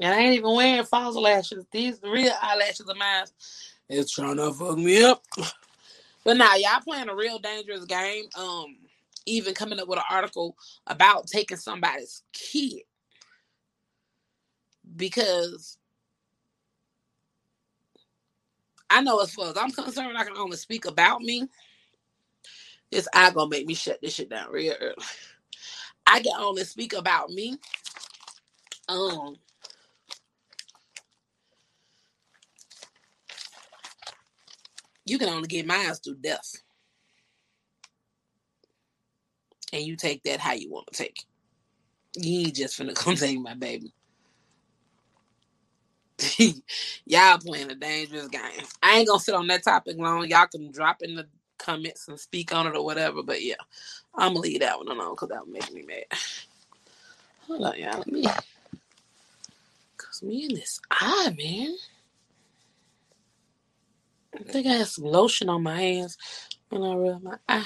And 0.00 0.12
I 0.12 0.18
ain't 0.18 0.34
even 0.34 0.54
wearing 0.54 0.84
false 0.84 1.16
lashes. 1.16 1.64
These 1.70 2.00
real 2.02 2.32
eyelashes 2.40 2.88
of 2.88 2.96
mine. 2.96 3.26
It's 3.88 4.12
trying 4.12 4.36
to 4.36 4.52
fuck 4.52 4.78
me 4.78 5.02
up. 5.04 5.22
But 6.24 6.36
now 6.38 6.54
y'all 6.56 6.80
playing 6.82 7.08
a 7.08 7.16
real 7.16 7.38
dangerous 7.40 7.86
game. 7.86 8.26
Um, 8.38 8.76
even 9.26 9.54
coming 9.54 9.80
up 9.80 9.88
with 9.88 9.98
an 10.00 10.06
article 10.10 10.56
about 10.86 11.28
taking 11.28 11.58
somebody's 11.58 12.22
kid. 12.32 12.82
Because 14.96 15.78
I 18.90 19.02
know 19.02 19.20
as 19.20 19.34
far 19.34 19.50
as 19.50 19.58
I'm 19.58 19.70
concerned, 19.72 20.18
I 20.18 20.24
can 20.24 20.36
only 20.36 20.56
speak 20.58 20.86
about 20.86 21.22
me. 21.22 21.48
This 22.92 23.08
I 23.14 23.30
gonna 23.32 23.50
make 23.50 23.66
me 23.66 23.74
shut 23.74 24.00
this 24.02 24.14
shit 24.14 24.30
down 24.30 24.50
real 24.52 24.74
early. 24.80 24.96
I 26.06 26.20
can 26.20 26.34
only 26.38 26.64
speak 26.64 26.94
about 26.94 27.30
me. 27.30 27.58
Um 28.88 29.36
you 35.12 35.18
can 35.18 35.28
only 35.28 35.46
get 35.46 35.66
mine 35.66 35.92
through 35.92 36.16
death. 36.16 36.62
And 39.74 39.82
you 39.82 39.94
take 39.94 40.22
that 40.22 40.40
how 40.40 40.54
you 40.54 40.70
want 40.70 40.86
to 40.90 40.98
take 40.98 41.18
it. 42.16 42.24
You 42.24 42.46
ain't 42.46 42.54
just 42.54 42.78
finna 42.80 42.94
come 42.96 43.14
take 43.14 43.38
my 43.38 43.52
baby. 43.54 43.92
Y'all 47.06 47.38
playing 47.38 47.70
a 47.70 47.74
dangerous 47.74 48.28
game. 48.28 48.64
I 48.82 48.98
ain't 48.98 49.08
gonna 49.08 49.20
sit 49.20 49.34
on 49.34 49.46
that 49.48 49.64
topic 49.64 49.98
long. 49.98 50.26
Y'all 50.28 50.46
can 50.46 50.70
drop 50.72 51.02
in 51.02 51.14
the 51.14 51.26
comments 51.58 52.08
and 52.08 52.18
speak 52.18 52.54
on 52.54 52.66
it 52.66 52.74
or 52.74 52.84
whatever. 52.84 53.22
But 53.22 53.42
yeah, 53.42 53.56
I'm 54.14 54.30
gonna 54.30 54.40
leave 54.40 54.60
that 54.60 54.78
one 54.78 54.88
alone 54.88 55.12
because 55.12 55.28
that 55.28 55.44
would 55.46 55.52
make 55.52 55.70
me 55.72 55.82
mad. 55.82 56.04
Hold 57.48 57.64
on, 57.64 57.78
y'all. 57.78 57.98
Let 57.98 58.06
me. 58.08 58.24
Cause 59.98 60.22
me 60.22 60.46
and 60.46 60.56
this 60.56 60.80
eye, 60.90 61.34
man. 61.36 61.76
I 64.34 64.42
think 64.44 64.66
I 64.66 64.72
had 64.74 64.86
some 64.88 65.04
lotion 65.04 65.48
on 65.48 65.62
my 65.62 65.80
hands 65.80 66.16
when 66.70 66.82
I 66.82 66.94
rubbed 66.94 67.24
my 67.24 67.36
eye. 67.48 67.64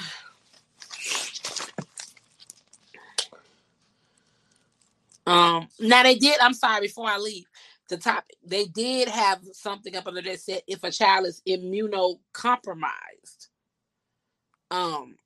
Um, 5.25 5.67
now 5.79 6.03
they 6.03 6.15
did. 6.15 6.37
I'm 6.41 6.53
sorry. 6.53 6.81
Before 6.81 7.07
I 7.09 7.17
leave, 7.17 7.45
the 7.89 7.97
topic. 7.97 8.35
They 8.45 8.65
did 8.65 9.07
have 9.09 9.39
something 9.53 9.95
up 9.95 10.07
under 10.07 10.21
that 10.21 10.39
said 10.41 10.61
if 10.67 10.83
a 10.83 10.91
child 10.91 11.25
is 11.27 11.41
immunocompromised. 11.47 13.47
Um, 14.71 15.17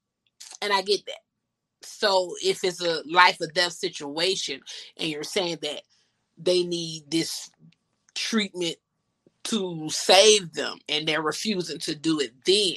and 0.61 0.73
I 0.73 0.83
get 0.83 1.05
that. 1.07 1.19
So 1.83 2.35
if 2.43 2.63
it's 2.63 2.81
a 2.83 3.01
life 3.07 3.37
or 3.41 3.47
death 3.47 3.73
situation 3.73 4.61
and 4.97 5.09
you're 5.09 5.23
saying 5.23 5.57
that 5.63 5.81
they 6.37 6.63
need 6.63 7.09
this 7.09 7.49
treatment 8.15 8.77
to 9.45 9.89
save 9.89 10.53
them 10.53 10.77
and 10.89 11.07
they're 11.07 11.21
refusing 11.21 11.79
to 11.79 11.95
do 11.95 12.19
it 12.19 12.33
then. 12.45 12.75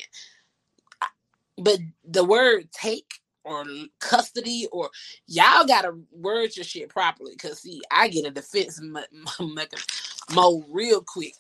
But 1.59 1.79
the 2.05 2.25
word 2.25 2.71
take 2.73 3.21
or 3.45 3.65
custody 4.01 4.67
or 4.73 4.91
y'all 5.27 5.67
gotta 5.67 5.93
word 6.13 6.57
your 6.57 6.65
shit 6.65 6.89
properly 6.89 7.33
because 7.33 7.61
see 7.61 7.81
i 7.91 8.09
get 8.09 8.27
a 8.27 8.31
defense 8.31 8.81
mode 10.35 10.65
real 10.71 11.03
quick 11.03 11.35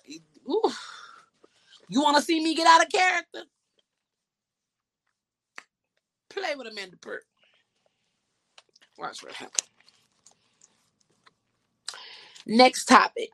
Ooh. 0.48 0.70
you 1.88 2.02
want 2.02 2.16
to 2.16 2.22
see 2.22 2.42
me 2.42 2.54
get 2.54 2.66
out 2.66 2.84
of 2.84 2.92
character 2.92 3.42
play 6.28 6.54
with 6.56 6.66
amanda 6.66 6.96
Pert. 6.98 7.24
watch 8.98 9.22
what 9.22 9.32
happens 9.32 9.68
next 12.46 12.86
topic 12.86 13.30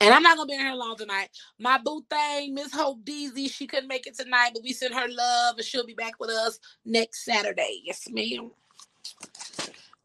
and 0.00 0.14
I'm 0.14 0.22
not 0.22 0.36
gonna 0.36 0.46
be 0.46 0.54
in 0.54 0.60
here 0.60 0.74
long 0.74 0.96
tonight. 0.96 1.28
My 1.58 1.78
boo 1.78 2.04
thing, 2.08 2.54
Miss 2.54 2.72
Hope 2.72 3.04
Deasy, 3.04 3.48
she 3.48 3.66
couldn't 3.66 3.88
make 3.88 4.06
it 4.06 4.16
tonight, 4.16 4.50
but 4.54 4.62
we 4.62 4.72
send 4.72 4.94
her 4.94 5.08
love 5.08 5.56
and 5.56 5.64
she'll 5.64 5.86
be 5.86 5.94
back 5.94 6.14
with 6.18 6.30
us 6.30 6.58
next 6.84 7.24
Saturday. 7.24 7.82
Yes, 7.84 8.08
ma'am. 8.10 8.50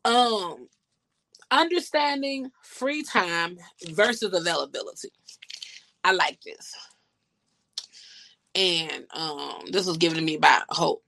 Um, 0.04 0.68
understanding 1.52 2.52
free 2.62 3.04
time 3.04 3.58
versus 3.92 4.34
availability. 4.34 5.10
I 6.04 6.12
like 6.12 6.42
this. 6.42 6.76
And 8.54 9.06
um, 9.14 9.64
this 9.72 9.86
was 9.86 9.98
given 9.98 10.18
to 10.18 10.24
me 10.24 10.38
by 10.38 10.62
Hope. 10.70 11.04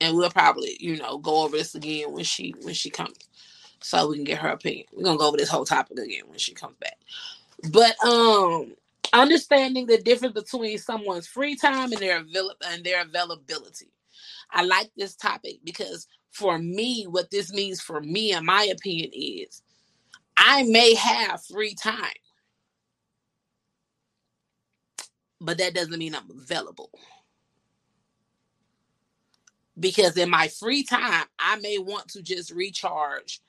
And 0.00 0.16
we'll 0.16 0.30
probably, 0.30 0.76
you 0.80 0.96
know, 0.96 1.18
go 1.18 1.44
over 1.44 1.56
this 1.56 1.74
again 1.74 2.12
when 2.12 2.24
she 2.24 2.54
when 2.62 2.72
she 2.74 2.88
comes. 2.88 3.16
So 3.82 4.08
we 4.08 4.16
can 4.16 4.24
get 4.24 4.38
her 4.38 4.48
opinion. 4.48 4.86
We're 4.92 5.04
gonna 5.04 5.18
go 5.18 5.28
over 5.28 5.36
this 5.36 5.50
whole 5.50 5.66
topic 5.66 5.98
again 5.98 6.22
when 6.26 6.38
she 6.38 6.54
comes 6.54 6.76
back. 6.80 6.98
But 7.68 7.94
um 8.04 8.74
understanding 9.12 9.86
the 9.86 9.98
difference 9.98 10.34
between 10.34 10.78
someone's 10.78 11.26
free 11.26 11.56
time 11.56 11.92
and 11.92 12.00
their 12.00 12.18
avail- 12.20 12.54
and 12.66 12.84
their 12.84 13.02
availability. 13.02 13.92
I 14.50 14.64
like 14.64 14.90
this 14.96 15.16
topic 15.16 15.58
because 15.64 16.06
for 16.32 16.58
me, 16.58 17.04
what 17.08 17.30
this 17.30 17.52
means 17.52 17.80
for 17.80 18.00
me, 18.00 18.32
in 18.32 18.46
my 18.46 18.64
opinion, 18.64 19.10
is 19.14 19.62
I 20.36 20.64
may 20.64 20.94
have 20.94 21.44
free 21.46 21.74
time, 21.74 22.14
but 25.40 25.58
that 25.58 25.74
doesn't 25.74 25.98
mean 25.98 26.14
I'm 26.14 26.30
available. 26.30 26.90
Because 29.78 30.16
in 30.18 30.30
my 30.30 30.48
free 30.48 30.84
time, 30.84 31.26
I 31.38 31.56
may 31.60 31.78
want 31.78 32.08
to 32.10 32.22
just 32.22 32.52
recharge 32.52 33.40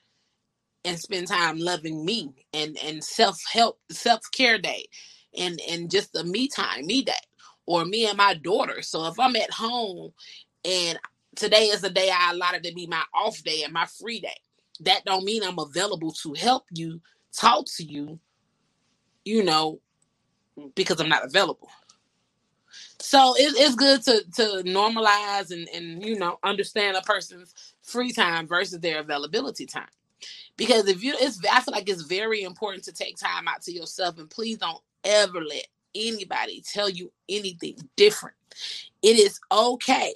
and 0.84 0.98
spend 0.98 1.28
time 1.28 1.58
loving 1.58 2.04
me 2.04 2.32
and 2.52 2.76
and 2.84 3.02
self-help 3.02 3.78
self-care 3.90 4.58
day 4.58 4.86
and 5.38 5.60
and 5.70 5.90
just 5.90 6.12
the 6.12 6.24
me 6.24 6.48
time 6.48 6.86
me 6.86 7.02
day 7.02 7.12
or 7.66 7.84
me 7.84 8.06
and 8.06 8.16
my 8.18 8.34
daughter 8.34 8.82
so 8.82 9.06
if 9.06 9.18
i'm 9.20 9.36
at 9.36 9.50
home 9.50 10.12
and 10.64 10.98
today 11.36 11.64
is 11.66 11.80
the 11.80 11.90
day 11.90 12.10
I 12.10 12.32
allotted 12.32 12.62
to 12.64 12.74
be 12.74 12.86
my 12.86 13.02
off 13.14 13.42
day 13.42 13.62
and 13.64 13.72
my 13.72 13.86
free 13.86 14.20
day. 14.20 14.36
That 14.80 15.04
don't 15.04 15.24
mean 15.24 15.42
I'm 15.42 15.58
available 15.58 16.12
to 16.22 16.34
help 16.34 16.64
you, 16.72 17.00
talk 17.36 17.66
to 17.76 17.84
you, 17.84 18.18
you 19.24 19.44
know, 19.44 19.80
because 20.74 21.00
I'm 21.00 21.08
not 21.08 21.24
available. 21.24 21.70
So 22.98 23.34
it, 23.36 23.54
it's 23.56 23.74
good 23.74 24.02
to 24.04 24.24
to 24.36 24.62
normalize 24.64 25.50
and 25.50 25.68
and 25.74 26.04
you 26.04 26.18
know 26.18 26.38
understand 26.42 26.96
a 26.96 27.02
person's 27.02 27.52
free 27.82 28.12
time 28.12 28.46
versus 28.46 28.80
their 28.80 29.00
availability 29.00 29.66
time. 29.66 29.88
Because 30.56 30.86
if 30.88 31.02
you, 31.02 31.14
it's 31.18 31.40
I 31.50 31.60
feel 31.60 31.72
like 31.72 31.88
it's 31.88 32.02
very 32.02 32.42
important 32.42 32.84
to 32.84 32.92
take 32.92 33.16
time 33.16 33.48
out 33.48 33.62
to 33.62 33.72
yourself, 33.72 34.18
and 34.18 34.30
please 34.30 34.58
don't 34.58 34.80
ever 35.04 35.40
let 35.42 35.66
anybody 35.94 36.62
tell 36.72 36.88
you 36.88 37.12
anything 37.28 37.76
different. 37.96 38.36
It 39.02 39.18
is 39.18 39.40
okay. 39.50 40.14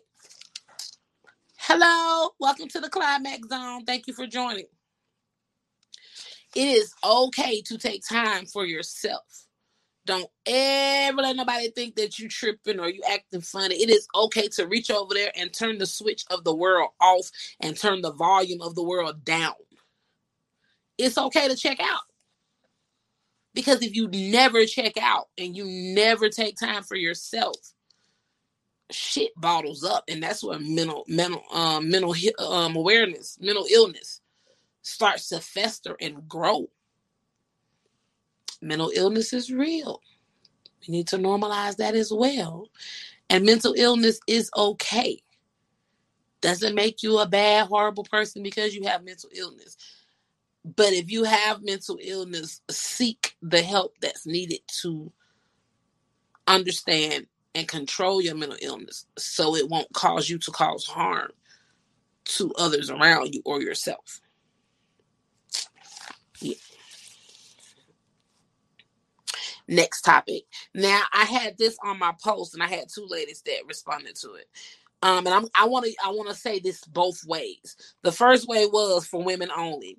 Hello, 1.58 2.30
welcome 2.38 2.68
to 2.68 2.80
the 2.80 2.88
climax 2.88 3.48
zone. 3.48 3.84
Thank 3.84 4.06
you 4.06 4.14
for 4.14 4.26
joining. 4.26 4.66
It 6.54 6.68
is 6.68 6.94
okay 7.04 7.60
to 7.62 7.76
take 7.76 8.02
time 8.08 8.46
for 8.46 8.64
yourself. 8.64 9.46
Don't 10.06 10.30
ever 10.46 11.20
let 11.20 11.34
nobody 11.34 11.68
think 11.70 11.96
that 11.96 12.18
you 12.18 12.28
tripping 12.28 12.78
or 12.78 12.88
you 12.88 13.02
acting 13.10 13.40
funny. 13.40 13.74
It 13.74 13.90
is 13.90 14.06
okay 14.14 14.46
to 14.50 14.66
reach 14.66 14.88
over 14.90 15.12
there 15.12 15.32
and 15.34 15.52
turn 15.52 15.78
the 15.78 15.86
switch 15.86 16.24
of 16.30 16.44
the 16.44 16.54
world 16.54 16.90
off 17.00 17.28
and 17.60 17.76
turn 17.76 18.02
the 18.02 18.12
volume 18.12 18.62
of 18.62 18.76
the 18.76 18.84
world 18.84 19.24
down. 19.24 19.54
It's 20.98 21.18
okay 21.18 21.48
to 21.48 21.56
check 21.56 21.78
out. 21.80 22.02
Because 23.54 23.82
if 23.82 23.96
you 23.96 24.08
never 24.08 24.66
check 24.66 24.98
out 25.00 25.28
and 25.38 25.56
you 25.56 25.64
never 25.64 26.28
take 26.28 26.56
time 26.58 26.82
for 26.82 26.96
yourself, 26.96 27.56
shit 28.90 29.32
bottles 29.36 29.82
up, 29.82 30.04
and 30.08 30.22
that's 30.22 30.44
where 30.44 30.58
mental 30.58 31.04
mental 31.08 31.42
um, 31.52 31.88
mental 31.88 32.14
um, 32.38 32.76
awareness, 32.76 33.38
mental 33.40 33.66
illness 33.70 34.20
starts 34.82 35.28
to 35.28 35.40
fester 35.40 35.96
and 36.00 36.28
grow 36.28 36.68
mental 38.60 38.90
illness 38.94 39.32
is 39.32 39.50
real. 39.50 40.00
We 40.86 40.92
need 40.92 41.08
to 41.08 41.18
normalize 41.18 41.76
that 41.76 41.94
as 41.94 42.12
well. 42.12 42.68
And 43.28 43.44
mental 43.44 43.74
illness 43.76 44.20
is 44.26 44.50
okay. 44.56 45.22
Doesn't 46.40 46.74
make 46.74 47.02
you 47.02 47.18
a 47.18 47.26
bad, 47.26 47.66
horrible 47.66 48.04
person 48.04 48.42
because 48.42 48.74
you 48.74 48.84
have 48.84 49.04
mental 49.04 49.30
illness. 49.34 49.76
But 50.74 50.92
if 50.92 51.12
you 51.12 51.22
have 51.22 51.62
mental 51.62 51.98
illness, 52.02 52.60
seek 52.68 53.36
the 53.40 53.62
help 53.62 53.94
that's 54.00 54.26
needed 54.26 54.60
to 54.82 55.12
understand 56.48 57.26
and 57.54 57.68
control 57.68 58.20
your 58.20 58.34
mental 58.34 58.58
illness 58.60 59.06
so 59.16 59.54
it 59.54 59.68
won't 59.68 59.92
cause 59.92 60.28
you 60.28 60.38
to 60.38 60.50
cause 60.50 60.84
harm 60.84 61.30
to 62.24 62.52
others 62.58 62.90
around 62.90 63.32
you 63.32 63.42
or 63.44 63.62
yourself. 63.62 64.20
Yeah. 66.40 66.56
Next 69.68 70.02
topic. 70.02 70.44
Now 70.74 71.02
I 71.12 71.24
had 71.24 71.58
this 71.58 71.76
on 71.84 71.98
my 71.98 72.12
post, 72.22 72.54
and 72.54 72.62
I 72.62 72.68
had 72.68 72.88
two 72.92 73.06
ladies 73.08 73.42
that 73.46 73.66
responded 73.66 74.16
to 74.16 74.34
it. 74.34 74.46
Um, 75.02 75.26
and 75.26 75.28
I'm 75.28 75.46
I 75.58 75.66
want 75.66 75.86
to 75.86 75.94
I 76.04 76.10
want 76.10 76.28
to 76.28 76.34
say 76.34 76.58
this 76.58 76.84
both 76.84 77.24
ways. 77.26 77.76
The 78.02 78.12
first 78.12 78.48
way 78.48 78.66
was 78.66 79.06
for 79.06 79.22
women 79.22 79.50
only. 79.56 79.98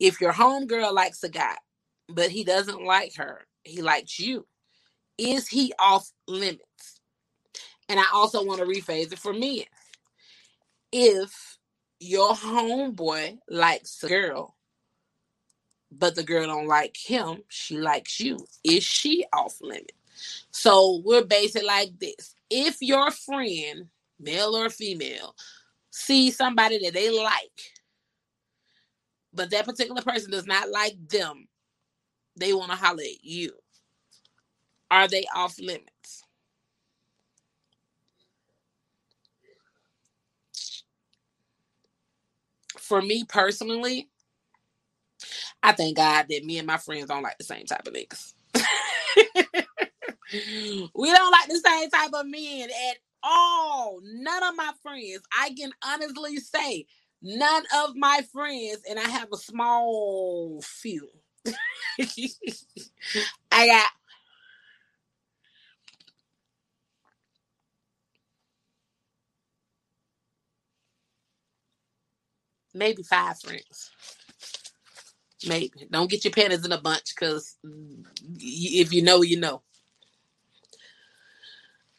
If 0.00 0.20
your 0.20 0.32
homegirl 0.32 0.92
likes 0.92 1.22
a 1.24 1.28
guy, 1.28 1.56
but 2.08 2.30
he 2.30 2.44
doesn't 2.44 2.84
like 2.84 3.16
her, 3.16 3.46
he 3.64 3.82
likes 3.82 4.18
you. 4.18 4.46
Is 5.18 5.48
he 5.48 5.72
off 5.78 6.10
limits? 6.28 7.00
And 7.88 8.00
I 8.00 8.06
also 8.14 8.44
want 8.44 8.60
to 8.60 8.66
rephrase 8.66 9.12
it 9.12 9.18
for 9.20 9.32
men. 9.32 9.64
If 10.92 11.58
your 12.00 12.34
homeboy 12.34 13.38
likes 13.48 14.02
a 14.04 14.08
girl, 14.08 14.56
but 15.92 16.16
the 16.16 16.24
girl 16.24 16.46
don't 16.46 16.68
like 16.68 16.96
him, 16.96 17.42
she 17.48 17.78
likes 17.78 18.20
you. 18.20 18.38
Is 18.64 18.84
she 18.84 19.24
off 19.32 19.56
limit? 19.62 19.92
So 20.50 21.02
we're 21.04 21.24
basing 21.24 21.66
like 21.66 21.98
this. 22.00 22.34
If 22.50 22.78
your 22.80 23.10
friend, 23.10 23.88
male 24.20 24.56
or 24.56 24.70
female, 24.70 25.34
sees 25.90 26.36
somebody 26.36 26.78
that 26.84 26.94
they 26.94 27.10
like, 27.10 27.75
but 29.36 29.50
that 29.50 29.66
particular 29.66 30.02
person 30.02 30.32
does 30.32 30.46
not 30.46 30.70
like 30.70 30.96
them, 31.08 31.48
they 32.36 32.52
want 32.54 32.70
to 32.70 32.76
holler 32.76 33.02
at 33.02 33.24
you. 33.24 33.52
Are 34.90 35.08
they 35.08 35.24
off 35.34 35.58
limits? 35.58 36.24
For 42.78 43.02
me 43.02 43.24
personally, 43.28 44.08
I 45.62 45.72
thank 45.72 45.96
God 45.96 46.26
that 46.30 46.44
me 46.44 46.58
and 46.58 46.66
my 46.66 46.76
friends 46.78 47.06
don't 47.08 47.22
like 47.22 47.38
the 47.38 47.44
same 47.44 47.66
type 47.66 47.86
of 47.86 47.94
niggas. 47.94 48.34
we 50.94 51.12
don't 51.12 51.32
like 51.32 51.48
the 51.48 51.62
same 51.64 51.90
type 51.90 52.10
of 52.14 52.26
men 52.26 52.68
at 52.90 52.98
all. 53.22 54.00
None 54.04 54.42
of 54.44 54.56
my 54.56 54.72
friends, 54.82 55.22
I 55.36 55.50
can 55.58 55.72
honestly 55.84 56.36
say, 56.38 56.86
none 57.26 57.64
of 57.74 57.96
my 57.96 58.20
friends, 58.32 58.82
and 58.88 58.98
I 58.98 59.08
have 59.08 59.28
a 59.32 59.36
small 59.36 60.62
few. 60.62 61.08
I 63.50 63.66
got 63.66 63.86
maybe 72.74 73.02
five 73.02 73.38
friends. 73.40 73.90
Maybe. 75.46 75.86
Don't 75.90 76.10
get 76.10 76.24
your 76.24 76.32
panties 76.32 76.64
in 76.64 76.72
a 76.72 76.80
bunch 76.80 77.14
because 77.14 77.56
if 78.38 78.92
you 78.92 79.02
know, 79.02 79.22
you 79.22 79.38
know. 79.38 79.62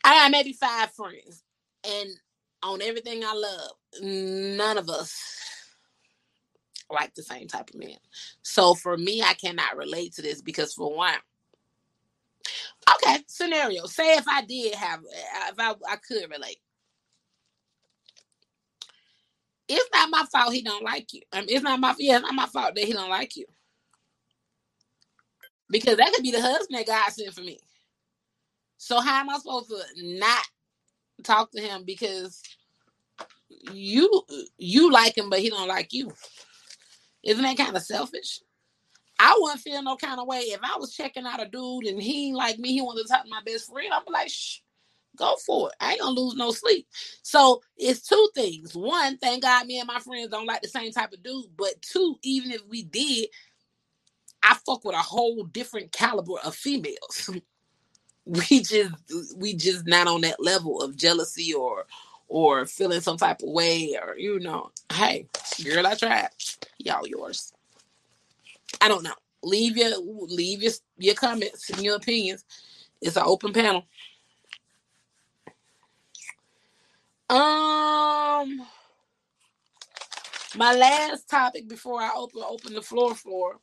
I 0.03 0.15
got 0.15 0.31
maybe 0.31 0.53
five 0.53 0.91
friends. 0.91 1.43
And 1.83 2.09
on 2.63 2.81
everything 2.81 3.23
I 3.23 3.33
love, 3.33 3.71
none 4.01 4.77
of 4.77 4.89
us 4.89 5.15
like 6.89 7.13
the 7.15 7.23
same 7.23 7.47
type 7.47 7.69
of 7.69 7.75
man. 7.79 7.97
So 8.43 8.73
for 8.75 8.97
me, 8.97 9.21
I 9.21 9.33
cannot 9.33 9.77
relate 9.77 10.13
to 10.15 10.21
this 10.21 10.41
because 10.41 10.73
for 10.73 10.95
one, 10.95 11.15
okay, 12.95 13.19
scenario. 13.27 13.85
Say 13.85 14.15
if 14.15 14.27
I 14.27 14.43
did 14.43 14.75
have, 14.75 14.99
uh, 14.99 15.51
if 15.51 15.59
I, 15.59 15.71
I 15.89 15.95
could 15.97 16.29
relate. 16.31 16.59
It's 19.69 19.89
not 19.93 20.09
my 20.09 20.25
fault 20.31 20.53
he 20.53 20.61
don't 20.61 20.83
like 20.83 21.13
you. 21.13 21.21
I 21.33 21.41
mean, 21.41 21.49
it's 21.51 21.63
not 21.63 21.79
my 21.79 21.93
yeah, 21.99 22.17
it's 22.17 22.23
not 22.23 22.33
my 22.35 22.45
fault 22.47 22.75
that 22.75 22.83
he 22.85 22.93
don't 22.93 23.09
like 23.09 23.35
you. 23.35 23.45
Because 25.69 25.97
that 25.97 26.13
could 26.13 26.23
be 26.23 26.31
the 26.31 26.41
husband 26.41 26.77
that 26.79 26.87
God 26.87 27.11
sent 27.11 27.33
for 27.33 27.41
me. 27.41 27.59
So 28.77 29.01
how 29.01 29.19
am 29.21 29.29
I 29.29 29.37
supposed 29.37 29.69
to 29.69 29.79
not 30.19 30.45
talk 31.23 31.51
to 31.51 31.61
him 31.61 31.83
because 31.85 32.41
you 33.73 34.23
you 34.57 34.91
like 34.91 35.17
him 35.17 35.29
but 35.29 35.39
he 35.39 35.49
don't 35.49 35.67
like 35.67 35.93
you? 35.93 36.11
Isn't 37.23 37.43
that 37.43 37.57
kind 37.57 37.75
of 37.75 37.83
selfish? 37.83 38.39
I 39.19 39.35
wouldn't 39.39 39.61
feel 39.61 39.81
no 39.81 39.95
kind 39.95 40.19
of 40.19 40.27
way 40.27 40.39
if 40.39 40.59
I 40.63 40.77
was 40.77 40.93
checking 40.93 41.25
out 41.25 41.41
a 41.41 41.47
dude 41.47 41.85
and 41.85 42.01
he 42.01 42.33
like 42.33 42.59
me, 42.59 42.73
he 42.73 42.81
wanted 42.81 43.03
to 43.03 43.07
talk 43.07 43.23
to 43.23 43.29
my 43.29 43.41
best 43.45 43.71
friend. 43.71 43.91
I'm 43.91 44.03
like, 44.11 44.29
shh, 44.29 44.59
go 45.17 45.35
for 45.45 45.69
it. 45.69 45.75
I 45.79 45.93
ain't 45.93 46.01
gonna 46.01 46.19
lose 46.19 46.35
no 46.35 46.51
sleep. 46.51 46.87
So 47.23 47.61
it's 47.77 48.07
two 48.07 48.29
things. 48.35 48.75
One, 48.75 49.17
thank 49.17 49.41
God 49.41 49.65
me 49.65 49.79
and 49.79 49.87
my 49.87 49.99
friends 49.99 50.29
don't 50.29 50.45
like 50.45 50.61
the 50.61 50.67
same 50.67 50.91
type 50.91 51.13
of 51.13 51.23
dude. 51.23 51.45
But 51.57 51.81
two, 51.81 52.17
even 52.23 52.51
if 52.51 52.61
we 52.69 52.83
did, 52.83 53.29
I 54.43 54.55
fuck 54.65 54.85
with 54.85 54.95
a 54.95 54.99
whole 54.99 55.43
different 55.45 55.91
caliber 55.91 56.39
of 56.43 56.55
females. 56.55 57.29
we 58.25 58.61
just 58.61 58.93
we 59.37 59.55
just 59.55 59.87
not 59.87 60.07
on 60.07 60.21
that 60.21 60.41
level 60.41 60.81
of 60.81 60.95
jealousy 60.95 61.53
or 61.53 61.85
or 62.27 62.65
feeling 62.65 63.01
some 63.01 63.17
type 63.17 63.41
of 63.41 63.49
way 63.49 63.97
or 64.01 64.17
you 64.17 64.39
know, 64.39 64.71
hey, 64.91 65.27
girl, 65.63 65.87
I 65.87 65.95
tried. 65.95 66.29
Y'all 66.79 67.07
yours. 67.07 67.53
I 68.81 68.87
don't 68.87 69.03
know. 69.03 69.15
Leave 69.43 69.77
your 69.77 69.97
leave 69.99 70.61
your 70.63 70.73
your 70.97 71.15
comments 71.15 71.69
and 71.69 71.83
your 71.83 71.95
opinions. 71.95 72.43
It's 73.01 73.15
an 73.15 73.23
open 73.25 73.53
panel. 73.53 73.85
Um, 77.29 78.65
my 80.55 80.73
last 80.75 81.29
topic 81.29 81.67
before 81.67 82.01
I 82.01 82.11
open 82.15 82.41
open 82.47 82.73
the 82.73 82.81
floor 82.81 83.15
for 83.15 83.59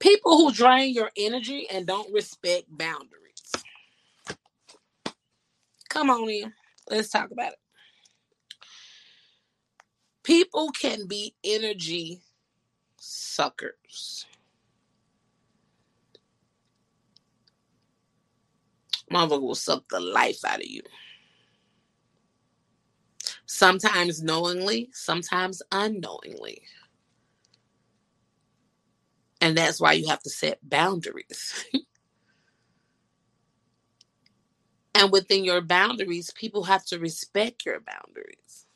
people 0.00 0.36
who 0.36 0.52
drain 0.52 0.94
your 0.94 1.10
energy 1.16 1.66
and 1.70 1.86
don't 1.86 2.12
respect 2.12 2.64
boundaries. 2.68 3.21
Come 5.92 6.10
on 6.10 6.30
in, 6.30 6.52
let's 6.90 7.10
talk 7.10 7.30
about 7.32 7.52
it. 7.54 7.60
People 10.24 10.70
can 10.72 11.06
be 11.08 11.34
energy 11.44 12.22
suckers. 12.98 14.26
Motherfucker 19.12 19.42
will 19.42 19.54
suck 19.56 19.84
the 19.90 20.00
life 20.00 20.44
out 20.46 20.60
of 20.60 20.66
you. 20.66 20.82
sometimes 23.46 24.22
knowingly, 24.22 24.90
sometimes 24.92 25.62
unknowingly. 25.72 26.62
And 29.40 29.56
that's 29.56 29.80
why 29.80 29.94
you 29.94 30.08
have 30.08 30.22
to 30.22 30.30
set 30.30 30.58
boundaries. 30.68 31.66
and 34.94 35.12
within 35.12 35.44
your 35.44 35.60
boundaries, 35.62 36.30
people 36.34 36.64
have 36.64 36.84
to 36.86 36.98
respect 36.98 37.66
your 37.66 37.80
boundaries. 37.80 38.66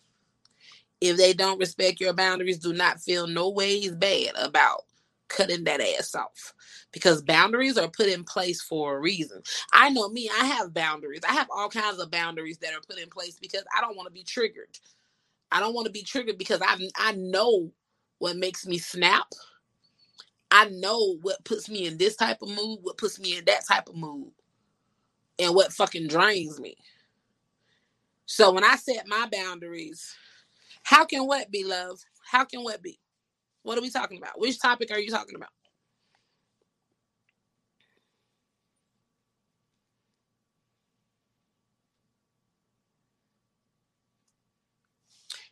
If 1.01 1.17
they 1.19 1.35
don't 1.35 1.61
respect 1.61 2.01
your 2.01 2.15
boundaries, 2.15 2.59
do 2.59 2.75
not 2.75 3.01
feel 3.03 3.29
no 3.29 3.51
ways 3.51 3.93
bad 3.93 4.33
about 4.37 4.83
cutting 5.29 5.65
that 5.65 5.81
ass 5.81 6.15
off 6.15 6.55
because 6.93 7.23
boundaries 7.23 7.79
are 7.79 7.89
put 7.89 8.09
in 8.09 8.25
place 8.25 8.63
for 8.63 8.97
a 8.97 9.01
reason. 9.01 9.43
I 9.73 9.91
know 9.91 10.09
me, 10.09 10.31
I 10.41 10.47
have 10.47 10.75
boundaries. 10.75 11.23
I 11.29 11.33
have 11.35 11.49
all 11.55 11.71
kinds 11.71 12.01
of 12.01 12.11
boundaries 12.11 12.59
that 12.59 12.75
are 12.75 12.81
put 12.89 12.99
in 13.01 13.11
place 13.11 13.39
because 13.41 13.65
I 13.77 13.83
don't 13.83 13.97
want 13.97 14.09
to 14.09 14.13
be 14.13 14.25
triggered. 14.25 14.79
I 15.53 15.61
don't 15.61 15.75
want 15.75 15.87
to 15.87 15.93
be 15.93 16.03
triggered 16.03 16.39
because 16.39 16.61
I 16.63 16.77
I 16.97 17.13
know 17.13 17.73
what 18.19 18.37
makes 18.37 18.67
me 18.67 18.79
snap. 18.79 19.27
I 20.51 20.69
know 20.71 21.19
what 21.23 21.45
puts 21.45 21.69
me 21.69 21.87
in 21.87 21.99
this 21.99 22.17
type 22.17 22.43
of 22.43 22.49
mood, 22.49 22.81
what 22.83 22.99
puts 22.99 23.21
me 23.21 23.39
in 23.39 23.45
that 23.47 23.67
type 23.67 23.89
of 23.89 23.97
mood, 23.97 24.33
and 25.39 25.55
what 25.55 25.73
fucking 25.73 26.09
drains 26.09 26.61
me. 26.61 26.77
So 28.27 28.53
when 28.53 28.65
I 28.65 28.77
set 28.77 29.07
my 29.07 29.29
boundaries, 29.31 30.15
how 30.83 31.05
can 31.05 31.27
what 31.27 31.51
be 31.51 31.65
love? 31.65 32.01
How 32.31 32.45
can 32.45 32.63
what 32.65 32.83
be? 32.83 32.99
What 33.63 33.79
are 33.79 33.83
we 33.83 33.91
talking 33.91 34.19
about? 34.19 34.41
Which 34.41 34.61
topic 34.61 34.91
are 34.93 34.99
you 35.01 35.11
talking 35.11 35.37
about? 35.37 35.51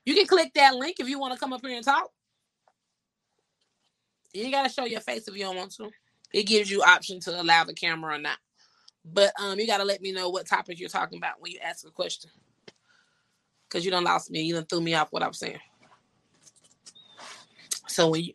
You 0.04 0.14
can 0.14 0.26
click 0.26 0.52
that 0.54 0.74
link 0.74 0.96
if 1.00 1.08
you 1.08 1.18
want 1.18 1.34
to 1.34 1.40
come 1.40 1.52
up 1.52 1.64
here 1.64 1.76
and 1.76 1.84
talk. 1.84 2.10
You 4.32 4.50
gotta 4.50 4.68
show 4.68 4.84
your 4.84 5.00
face 5.00 5.28
if 5.28 5.36
you 5.36 5.44
don't 5.44 5.56
want 5.56 5.74
to. 5.76 5.90
It 6.32 6.44
gives 6.44 6.70
you 6.70 6.82
option 6.82 7.20
to 7.20 7.40
allow 7.40 7.64
the 7.64 7.74
camera 7.74 8.16
or 8.16 8.18
not. 8.18 8.38
But 9.04 9.32
um, 9.40 9.58
you 9.58 9.66
gotta 9.66 9.84
let 9.84 10.00
me 10.00 10.12
know 10.12 10.30
what 10.30 10.46
topic 10.46 10.80
you're 10.80 10.88
talking 10.88 11.18
about 11.18 11.40
when 11.40 11.52
you 11.52 11.58
ask 11.62 11.86
a 11.86 11.90
question. 11.90 12.30
Cause 13.70 13.84
you 13.84 13.90
don't 13.90 14.04
lost 14.04 14.30
me. 14.30 14.42
You 14.42 14.54
done 14.54 14.66
threw 14.66 14.80
me 14.80 14.94
off 14.94 15.08
what 15.10 15.22
I'm 15.22 15.32
saying. 15.32 15.58
So 17.88 18.08
when 18.10 18.24
you 18.24 18.34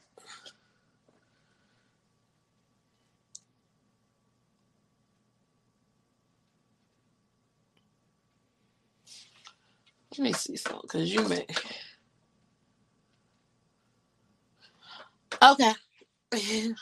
let 10.17 10.23
me 10.25 10.33
see 10.33 10.57
something 10.57 10.81
because 10.83 11.13
you 11.13 11.27
may 11.29 11.45
okay 15.41 15.73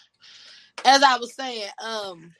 as 0.85 1.03
i 1.03 1.17
was 1.17 1.35
saying 1.35 1.69
um 1.83 2.31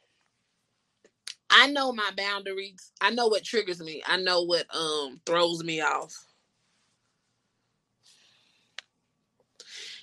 i 1.51 1.67
know 1.71 1.93
my 1.93 2.09
boundaries 2.17 2.91
i 3.01 3.09
know 3.11 3.27
what 3.27 3.43
triggers 3.43 3.81
me 3.81 4.03
i 4.07 4.17
know 4.17 4.43
what 4.43 4.65
um 4.75 5.21
throws 5.25 5.63
me 5.63 5.81
off 5.81 6.13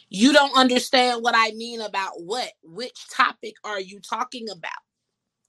You 0.09 0.33
don't 0.33 0.57
understand 0.57 1.23
what 1.23 1.35
I 1.37 1.51
mean 1.53 1.81
about 1.81 2.13
what? 2.23 2.53
Which 2.63 3.09
topic 3.11 3.55
are 3.65 3.81
you 3.81 4.01
talking 4.01 4.49
about? 4.51 4.73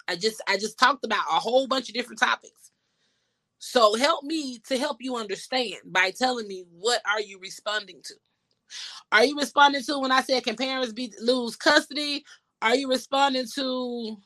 I 0.07 0.15
just 0.17 0.41
I 0.47 0.57
just 0.57 0.79
talked 0.79 1.05
about 1.05 1.25
a 1.31 1.39
whole 1.39 1.67
bunch 1.67 1.89
of 1.89 1.95
different 1.95 2.19
topics. 2.19 2.71
So 3.59 3.95
help 3.95 4.23
me 4.23 4.59
to 4.67 4.77
help 4.77 4.97
you 5.01 5.17
understand 5.17 5.75
by 5.85 6.11
telling 6.11 6.47
me 6.47 6.65
what 6.71 7.01
are 7.11 7.21
you 7.21 7.39
responding 7.41 8.01
to? 8.05 8.15
Are 9.11 9.25
you 9.25 9.37
responding 9.37 9.83
to 9.83 9.99
when 9.99 10.11
I 10.11 10.21
said 10.21 10.43
can 10.43 10.55
parents 10.57 10.93
be 10.93 11.13
lose 11.21 11.55
custody? 11.55 12.25
Are 12.61 12.75
you 12.75 12.89
responding 12.89 13.47
to 13.55 14.17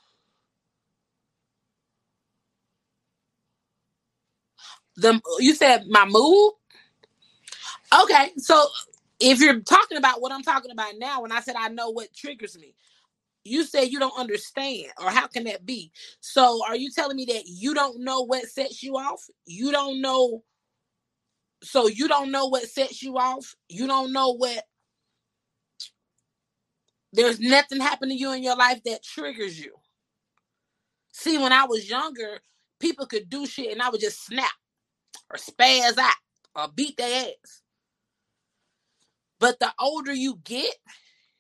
the 4.99 5.21
you 5.39 5.55
said 5.55 5.87
my 5.89 6.05
mood? 6.05 6.53
Okay, 8.03 8.31
so 8.37 8.67
if 9.19 9.39
you're 9.41 9.61
talking 9.61 9.97
about 9.97 10.21
what 10.21 10.31
I'm 10.31 10.43
talking 10.43 10.71
about 10.71 10.93
now, 10.99 11.21
when 11.21 11.31
I 11.31 11.41
said 11.41 11.55
I 11.57 11.69
know 11.69 11.89
what 11.91 12.13
triggers 12.13 12.57
me, 12.57 12.75
you 13.43 13.63
say 13.63 13.85
you 13.85 13.99
don't 13.99 14.17
understand, 14.19 14.87
or 15.01 15.09
how 15.09 15.27
can 15.27 15.45
that 15.45 15.65
be? 15.65 15.91
So, 16.21 16.61
are 16.67 16.75
you 16.75 16.91
telling 16.91 17.17
me 17.17 17.25
that 17.25 17.43
you 17.47 17.73
don't 17.73 18.03
know 18.03 18.21
what 18.21 18.45
sets 18.47 18.83
you 18.83 18.97
off? 18.97 19.23
You 19.45 19.71
don't 19.71 20.01
know. 20.01 20.43
So, 21.63 21.87
you 21.87 22.07
don't 22.07 22.31
know 22.31 22.47
what 22.47 22.63
sets 22.69 23.01
you 23.03 23.17
off? 23.17 23.55
You 23.69 23.87
don't 23.87 24.13
know 24.13 24.33
what. 24.35 24.65
There's 27.13 27.39
nothing 27.39 27.81
happening 27.81 28.17
to 28.17 28.21
you 28.21 28.33
in 28.33 28.43
your 28.43 28.55
life 28.57 28.81
that 28.85 29.03
triggers 29.03 29.59
you. 29.59 29.73
See, 31.13 31.37
when 31.37 31.53
I 31.53 31.65
was 31.65 31.89
younger, 31.89 32.39
people 32.79 33.05
could 33.07 33.29
do 33.29 33.45
shit 33.47 33.71
and 33.71 33.81
I 33.81 33.89
would 33.89 34.01
just 34.01 34.25
snap 34.25 34.51
or 35.29 35.37
spaz 35.37 35.97
out 35.97 36.13
or 36.55 36.67
beat 36.73 36.97
their 36.97 37.27
ass. 37.29 37.61
But 39.39 39.59
the 39.59 39.71
older 39.79 40.13
you 40.13 40.39
get, 40.43 40.75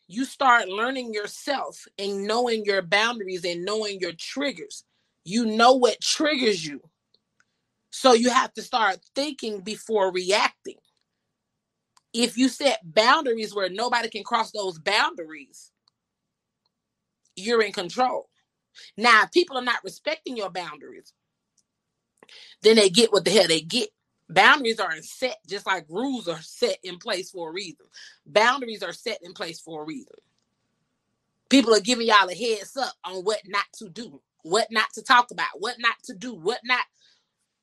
you 0.07 0.25
start 0.25 0.67
learning 0.69 1.13
yourself 1.13 1.85
and 1.97 2.25
knowing 2.25 2.65
your 2.65 2.81
boundaries 2.81 3.45
and 3.45 3.65
knowing 3.65 3.99
your 3.99 4.13
triggers. 4.13 4.83
You 5.23 5.45
know 5.45 5.73
what 5.73 6.01
triggers 6.01 6.65
you. 6.65 6.81
So 7.91 8.13
you 8.13 8.29
have 8.29 8.53
to 8.53 8.61
start 8.61 8.99
thinking 9.15 9.61
before 9.61 10.11
reacting. 10.11 10.77
If 12.13 12.37
you 12.37 12.49
set 12.49 12.79
boundaries 12.83 13.53
where 13.53 13.69
nobody 13.69 14.09
can 14.09 14.23
cross 14.23 14.51
those 14.51 14.79
boundaries, 14.79 15.71
you're 17.35 17.61
in 17.61 17.71
control. 17.71 18.29
Now, 18.97 19.25
people 19.33 19.57
are 19.57 19.63
not 19.63 19.83
respecting 19.83 20.37
your 20.37 20.49
boundaries, 20.49 21.13
then 22.63 22.77
they 22.77 22.89
get 22.89 23.11
what 23.11 23.25
the 23.25 23.31
hell 23.31 23.47
they 23.47 23.61
get. 23.61 23.89
Boundaries 24.29 24.79
are 24.79 24.93
set 25.01 25.37
just 25.47 25.65
like 25.67 25.85
rules 25.89 26.27
are 26.27 26.41
set 26.41 26.77
in 26.83 26.97
place 26.99 27.31
for 27.31 27.49
a 27.49 27.53
reason. 27.53 27.85
Boundaries 28.25 28.83
are 28.83 28.93
set 28.93 29.19
in 29.23 29.33
place 29.33 29.59
for 29.59 29.83
a 29.83 29.85
reason. 29.85 30.15
People 31.49 31.75
are 31.75 31.81
giving 31.81 32.07
y'all 32.07 32.29
a 32.29 32.35
heads 32.35 32.77
up 32.77 32.93
on 33.05 33.23
what 33.23 33.41
not 33.47 33.65
to 33.79 33.89
do, 33.89 34.21
what 34.43 34.67
not 34.71 34.87
to 34.95 35.03
talk 35.03 35.31
about, 35.31 35.47
what 35.59 35.77
not 35.79 35.95
to 36.05 36.15
do, 36.15 36.33
what 36.35 36.59
not. 36.65 36.85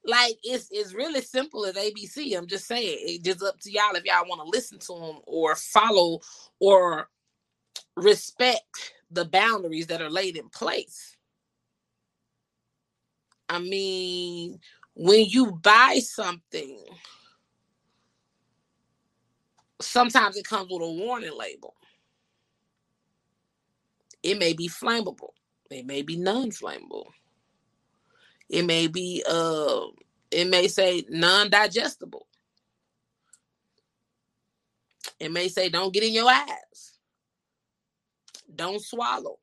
Like 0.04 0.38
it's 0.44 0.68
it's 0.70 0.94
really 0.94 1.20
simple 1.22 1.66
as 1.66 1.76
ABC. 1.76 2.36
I'm 2.36 2.46
just 2.48 2.66
saying 2.66 2.98
it's 3.02 3.24
just 3.24 3.42
up 3.42 3.60
to 3.60 3.72
y'all 3.72 3.94
if 3.96 4.04
y'all 4.04 4.28
want 4.28 4.42
to 4.42 4.48
listen 4.50 4.78
to 4.80 4.94
them 4.94 5.18
or 5.26 5.56
follow 5.56 6.20
or 6.60 7.08
respect 7.96 8.94
the 9.10 9.24
boundaries 9.26 9.88
that 9.88 10.02
are 10.02 10.10
laid 10.10 10.36
in 10.36 10.48
place. 10.50 11.15
I 13.48 13.58
mean, 13.58 14.58
when 14.94 15.26
you 15.26 15.52
buy 15.52 16.00
something, 16.02 16.78
sometimes 19.80 20.36
it 20.36 20.46
comes 20.46 20.70
with 20.70 20.82
a 20.82 20.90
warning 20.90 21.36
label. 21.36 21.74
It 24.22 24.38
may 24.38 24.52
be 24.52 24.68
flammable. 24.68 25.30
It 25.70 25.86
may 25.86 26.02
be 26.02 26.16
non-flammable. 26.16 27.06
It 28.48 28.64
may 28.64 28.86
be 28.86 29.22
uh 29.28 29.86
it 30.30 30.46
may 30.48 30.68
say 30.68 31.04
non-digestible. 31.08 32.26
It 35.18 35.32
may 35.32 35.48
say 35.48 35.68
don't 35.68 35.92
get 35.92 36.04
in 36.04 36.12
your 36.12 36.30
eyes. 36.30 36.98
Don't 38.54 38.82
swallow. 38.82 39.38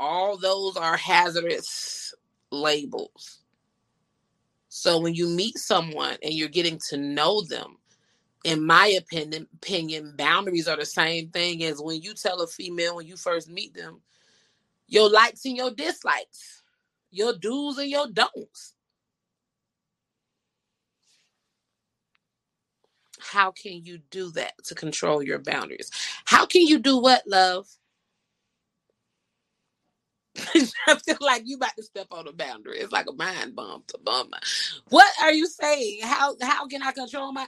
All 0.00 0.38
those 0.38 0.78
are 0.78 0.96
hazardous 0.96 2.14
labels. 2.50 3.40
So 4.70 4.98
when 4.98 5.14
you 5.14 5.28
meet 5.28 5.58
someone 5.58 6.16
and 6.22 6.32
you're 6.32 6.48
getting 6.48 6.80
to 6.88 6.96
know 6.96 7.42
them, 7.42 7.76
in 8.44 8.64
my 8.64 8.86
opinion, 8.86 9.46
opinion, 9.54 10.14
boundaries 10.16 10.66
are 10.66 10.78
the 10.78 10.86
same 10.86 11.28
thing 11.28 11.62
as 11.64 11.82
when 11.82 12.00
you 12.00 12.14
tell 12.14 12.40
a 12.40 12.46
female 12.46 12.96
when 12.96 13.06
you 13.06 13.16
first 13.16 13.50
meet 13.50 13.74
them 13.74 14.00
your 14.88 15.08
likes 15.08 15.44
and 15.44 15.56
your 15.56 15.70
dislikes, 15.70 16.62
your 17.10 17.34
do's 17.34 17.78
and 17.78 17.90
your 17.90 18.08
don'ts. 18.08 18.74
How 23.20 23.52
can 23.52 23.84
you 23.84 23.98
do 24.10 24.30
that 24.32 24.54
to 24.64 24.74
control 24.74 25.22
your 25.22 25.38
boundaries? 25.38 25.90
How 26.24 26.46
can 26.46 26.62
you 26.62 26.78
do 26.78 26.98
what, 26.98 27.22
love? 27.26 27.68
I 30.86 30.94
feel 30.96 31.16
like 31.20 31.42
you 31.44 31.56
about 31.56 31.76
to 31.76 31.82
step 31.82 32.06
on 32.10 32.28
a 32.28 32.32
boundary. 32.32 32.78
It's 32.78 32.92
like 32.92 33.06
a 33.08 33.12
mind 33.12 33.56
bump 33.56 33.86
to 33.88 33.98
bump. 33.98 34.32
What 34.88 35.10
are 35.22 35.32
you 35.32 35.46
saying? 35.46 36.00
How 36.02 36.36
how 36.40 36.66
can 36.66 36.82
I 36.82 36.92
control 36.92 37.32
my? 37.32 37.46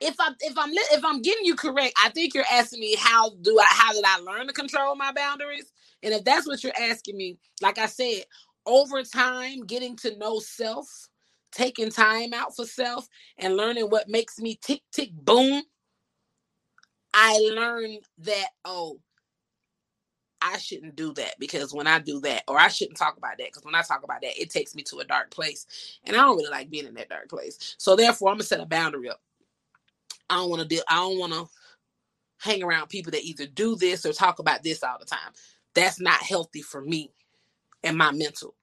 If 0.00 0.16
I'm 0.20 0.34
if 0.40 0.56
I'm 0.56 0.70
if 0.72 1.04
I'm 1.04 1.22
getting 1.22 1.44
you 1.44 1.56
correct, 1.56 1.94
I 2.02 2.10
think 2.10 2.34
you're 2.34 2.44
asking 2.52 2.80
me 2.80 2.94
how 2.98 3.30
do 3.42 3.58
I 3.58 3.66
how 3.68 3.92
did 3.92 4.04
I 4.06 4.18
learn 4.18 4.46
to 4.46 4.52
control 4.52 4.94
my 4.96 5.12
boundaries? 5.12 5.72
And 6.02 6.14
if 6.14 6.24
that's 6.24 6.46
what 6.46 6.62
you're 6.62 6.72
asking 6.78 7.16
me, 7.16 7.38
like 7.60 7.78
I 7.78 7.86
said, 7.86 8.24
over 8.66 9.02
time, 9.02 9.64
getting 9.66 9.96
to 9.96 10.16
know 10.18 10.38
self, 10.38 10.88
taking 11.52 11.90
time 11.90 12.32
out 12.34 12.54
for 12.54 12.66
self 12.66 13.08
and 13.38 13.56
learning 13.56 13.86
what 13.86 14.08
makes 14.08 14.38
me 14.38 14.58
tick 14.62 14.82
tick 14.92 15.10
boom, 15.12 15.62
I 17.14 17.38
learned 17.54 18.04
that 18.18 18.48
oh, 18.64 19.00
I 20.40 20.58
shouldn't 20.58 20.96
do 20.96 21.12
that 21.14 21.34
because 21.38 21.72
when 21.72 21.86
I 21.86 21.98
do 21.98 22.20
that, 22.20 22.44
or 22.48 22.58
I 22.58 22.68
shouldn't 22.68 22.96
talk 22.96 23.16
about 23.16 23.38
that 23.38 23.48
because 23.48 23.64
when 23.64 23.74
I 23.74 23.82
talk 23.82 24.04
about 24.04 24.20
that, 24.22 24.40
it 24.40 24.50
takes 24.50 24.74
me 24.74 24.82
to 24.84 24.98
a 24.98 25.04
dark 25.04 25.30
place, 25.30 25.66
and 26.04 26.16
I 26.16 26.20
don't 26.20 26.36
really 26.36 26.50
like 26.50 26.70
being 26.70 26.86
in 26.86 26.94
that 26.94 27.08
dark 27.08 27.28
place. 27.28 27.76
So 27.78 27.96
therefore, 27.96 28.30
I'm 28.30 28.36
gonna 28.36 28.44
set 28.44 28.60
a 28.60 28.66
boundary 28.66 29.08
up. 29.08 29.20
I 30.30 30.36
don't 30.36 30.50
want 30.50 30.62
to 30.62 30.68
deal. 30.68 30.82
I 30.88 30.96
don't 30.96 31.18
want 31.18 31.32
to 31.32 31.48
hang 32.38 32.62
around 32.62 32.88
people 32.88 33.10
that 33.12 33.24
either 33.24 33.46
do 33.46 33.76
this 33.76 34.06
or 34.06 34.12
talk 34.12 34.38
about 34.38 34.62
this 34.62 34.82
all 34.82 34.98
the 34.98 35.06
time. 35.06 35.32
That's 35.74 36.00
not 36.00 36.22
healthy 36.22 36.62
for 36.62 36.80
me 36.80 37.12
and 37.82 37.96
my 37.96 38.12
mental. 38.12 38.54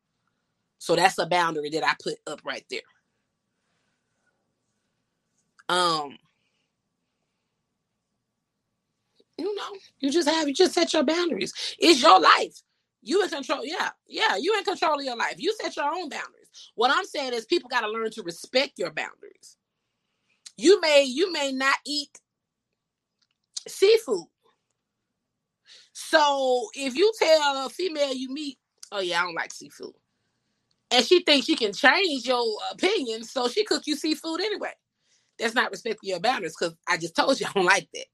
So 0.78 0.96
that's 0.96 1.18
a 1.18 1.26
boundary 1.26 1.70
that 1.72 1.86
I 1.86 1.94
put 2.02 2.16
up 2.28 2.42
right 2.46 2.66
there. 2.70 2.82
Um, 5.68 6.18
you 9.38 9.56
know, 9.56 9.72
you 10.00 10.12
just 10.12 10.30
have 10.30 10.48
you 10.48 10.54
just 10.54 10.74
set 10.74 10.94
your 10.94 11.04
boundaries. 11.04 11.54
It's 11.80 12.02
your 12.02 12.20
life. 12.20 12.62
You 13.04 13.24
in 13.24 13.30
control. 13.30 13.66
Yeah, 13.66 13.90
yeah, 14.08 14.38
you 14.38 14.56
in 14.58 14.64
control 14.64 15.00
of 15.00 15.06
your 15.06 15.18
life. 15.18 15.36
You 15.38 15.56
set 15.62 15.76
your 15.76 15.86
own 15.86 16.10
boundaries. 16.10 16.50
What 16.76 16.92
I'm 16.92 17.06
saying 17.06 17.34
is 17.34 17.46
people 17.46 17.70
got 17.70 17.82
to 17.82 17.90
learn 17.90 18.12
to 18.12 18.24
respect 18.24 18.74
your 18.78 18.92
boundaries. 18.92 19.58
You 20.58 20.82
may 20.82 21.04
you 21.04 21.32
may 21.32 21.52
not 21.52 21.78
eat 21.86 22.20
seafood. 23.68 24.26
So 25.94 26.70
if 26.76 26.96
you 26.96 27.12
tell 27.20 27.66
a 27.66 27.70
female 27.70 28.14
you 28.14 28.34
meet, 28.34 28.58
oh 28.92 29.02
yeah, 29.02 29.22
I 29.22 29.26
don't 29.26 29.36
like 29.36 29.54
seafood. 29.54 29.94
And 30.92 31.06
she 31.06 31.24
thinks 31.24 31.48
she 31.48 31.56
can 31.56 31.74
change 31.74 32.28
your 32.28 32.46
opinion, 32.72 33.24
so 33.24 33.50
she 33.50 33.66
cook 33.66 33.84
you 33.88 33.96
seafood 33.96 34.42
anyway. 34.42 34.72
That's 35.40 35.56
not 35.56 35.72
respecting 35.72 36.10
your 36.10 36.20
boundaries 36.20 36.56
because 36.60 36.76
I 36.88 36.98
just 36.98 37.16
told 37.16 37.40
you 37.40 37.48
I 37.48 37.52
don't 37.54 37.66
like 37.66 37.90
that. 37.94 38.06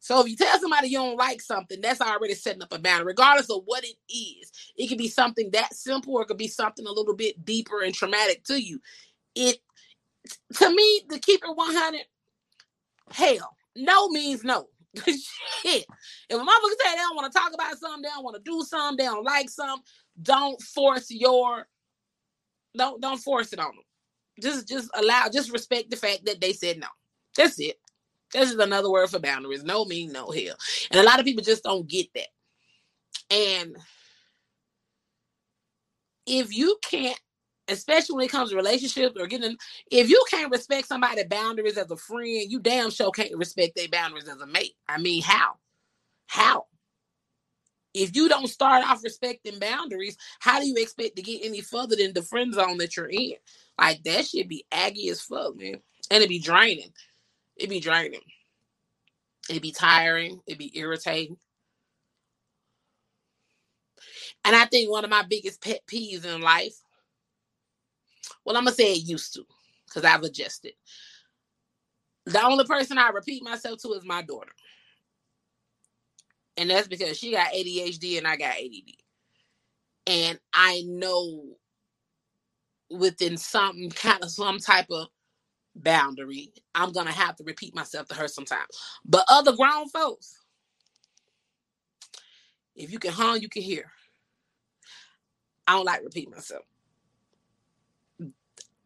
So 0.00 0.20
if 0.22 0.28
you 0.28 0.36
tell 0.36 0.58
somebody 0.60 0.88
you 0.88 0.98
don't 0.98 1.16
like 1.18 1.42
something, 1.42 1.80
that's 1.80 2.00
already 2.00 2.34
setting 2.34 2.62
up 2.62 2.72
a 2.72 2.78
boundary, 2.80 3.06
regardless 3.08 3.50
of 3.50 3.62
what 3.66 3.84
it 3.84 3.96
is. 4.12 4.52
It 4.76 4.88
could 4.88 4.98
be 4.98 5.08
something 5.08 5.50
that 5.52 5.74
simple, 5.74 6.14
or 6.14 6.22
it 6.22 6.26
could 6.28 6.38
be 6.38 6.48
something 6.48 6.86
a 6.86 6.92
little 6.92 7.16
bit 7.16 7.44
deeper 7.44 7.82
and 7.82 7.94
traumatic 7.94 8.44
to 8.44 8.62
you. 8.62 8.80
It 9.34 9.58
to 10.56 10.70
me, 10.74 11.02
the 11.08 11.18
keep 11.18 11.42
it 11.44 11.56
100, 11.56 12.00
hell, 13.12 13.56
no 13.76 14.08
means 14.10 14.44
no. 14.44 14.68
Shit. 15.06 15.86
If 16.30 16.36
a 16.36 16.36
motherfucker 16.36 16.82
say 16.84 16.90
they 16.92 16.96
don't 16.96 17.16
want 17.16 17.32
to 17.32 17.38
talk 17.38 17.52
about 17.54 17.78
something, 17.78 18.02
they 18.02 18.08
don't 18.10 18.24
want 18.24 18.36
to 18.36 18.42
do 18.50 18.62
something, 18.62 18.98
they 18.98 19.04
don't 19.10 19.24
like 19.24 19.50
something, 19.50 19.84
don't 20.22 20.60
force 20.62 21.08
your 21.10 21.66
don't 22.76 23.00
don't 23.00 23.18
force 23.18 23.52
it 23.52 23.58
on 23.60 23.66
them. 23.68 23.84
Just 24.42 24.68
just 24.68 24.90
allow 24.94 25.28
just 25.32 25.52
respect 25.52 25.90
the 25.90 25.96
fact 25.96 26.26
that 26.26 26.40
they 26.40 26.54
said 26.54 26.78
no. 26.80 26.88
That's 27.36 27.60
it. 27.60 27.79
This 28.32 28.50
is 28.50 28.58
another 28.58 28.90
word 28.90 29.10
for 29.10 29.18
boundaries. 29.18 29.64
No 29.64 29.84
mean 29.84 30.12
no 30.12 30.30
hell. 30.30 30.56
And 30.90 31.00
a 31.00 31.04
lot 31.04 31.18
of 31.18 31.24
people 31.24 31.42
just 31.42 31.64
don't 31.64 31.88
get 31.88 32.06
that. 32.14 32.28
And 33.30 33.76
if 36.26 36.56
you 36.56 36.78
can't 36.82 37.18
especially 37.70 38.16
when 38.16 38.24
it 38.24 38.30
comes 38.30 38.50
to 38.50 38.56
relationships 38.56 39.16
or 39.18 39.26
getting 39.26 39.56
if 39.90 40.10
you 40.10 40.24
can't 40.30 40.50
respect 40.50 40.88
somebody's 40.88 41.26
boundaries 41.26 41.78
as 41.78 41.90
a 41.90 41.96
friend, 41.96 42.50
you 42.50 42.60
damn 42.60 42.90
sure 42.90 43.10
can't 43.10 43.36
respect 43.36 43.76
their 43.76 43.88
boundaries 43.88 44.28
as 44.28 44.40
a 44.40 44.46
mate. 44.46 44.74
I 44.88 44.98
mean, 44.98 45.22
how? 45.22 45.54
How? 46.26 46.66
If 47.92 48.14
you 48.14 48.28
don't 48.28 48.48
start 48.48 48.84
off 48.84 49.02
respecting 49.02 49.58
boundaries, 49.58 50.16
how 50.38 50.60
do 50.60 50.66
you 50.66 50.76
expect 50.76 51.16
to 51.16 51.22
get 51.22 51.44
any 51.44 51.60
further 51.60 51.96
than 51.96 52.12
the 52.12 52.22
friend 52.22 52.54
zone 52.54 52.78
that 52.78 52.96
you're 52.96 53.08
in? 53.08 53.34
Like 53.78 54.02
that 54.04 54.26
should 54.26 54.48
be 54.48 54.64
aggy 54.70 55.08
as 55.08 55.20
fuck, 55.20 55.56
man. 55.56 55.80
And 56.10 56.18
it'd 56.18 56.28
be 56.28 56.38
draining. 56.38 56.92
It 57.56 57.68
be 57.68 57.80
draining. 57.80 58.20
It'd 59.48 59.62
be 59.62 59.72
tiring. 59.72 60.40
It'd 60.46 60.58
be 60.58 60.76
irritating. 60.78 61.36
And 64.44 64.56
I 64.56 64.64
think 64.66 64.90
one 64.90 65.04
of 65.04 65.10
my 65.10 65.22
biggest 65.28 65.62
pet 65.62 65.80
peeves 65.86 66.24
in 66.24 66.40
life 66.40 66.74
well, 68.44 68.56
I'm 68.56 68.64
gonna 68.64 68.74
say 68.74 68.92
it 68.92 69.06
used 69.06 69.34
to, 69.34 69.44
because 69.86 70.04
I've 70.04 70.22
adjusted. 70.22 70.72
The 72.26 72.44
only 72.44 72.64
person 72.64 72.98
I 72.98 73.10
repeat 73.10 73.42
myself 73.42 73.80
to 73.82 73.92
is 73.92 74.04
my 74.04 74.22
daughter. 74.22 74.52
And 76.56 76.70
that's 76.70 76.88
because 76.88 77.18
she 77.18 77.32
got 77.32 77.52
ADHD 77.52 78.18
and 78.18 78.26
I 78.26 78.36
got 78.36 78.56
ADD. 78.56 78.94
And 80.06 80.38
I 80.52 80.82
know 80.86 81.56
within 82.90 83.36
some 83.36 83.88
kind 83.94 84.22
of 84.22 84.30
some 84.30 84.58
type 84.58 84.86
of 84.90 85.08
boundary, 85.74 86.52
I'm 86.74 86.92
gonna 86.92 87.12
have 87.12 87.36
to 87.36 87.44
repeat 87.44 87.74
myself 87.74 88.08
to 88.08 88.14
her 88.14 88.28
sometimes. 88.28 88.68
But 89.04 89.24
other 89.28 89.56
grown 89.56 89.88
folks, 89.88 90.38
if 92.74 92.92
you 92.92 92.98
can 92.98 93.12
hum, 93.12 93.38
you 93.40 93.48
can 93.48 93.62
hear. 93.62 93.90
I 95.66 95.74
don't 95.74 95.84
like 95.84 96.02
repeat 96.02 96.30
myself. 96.30 96.64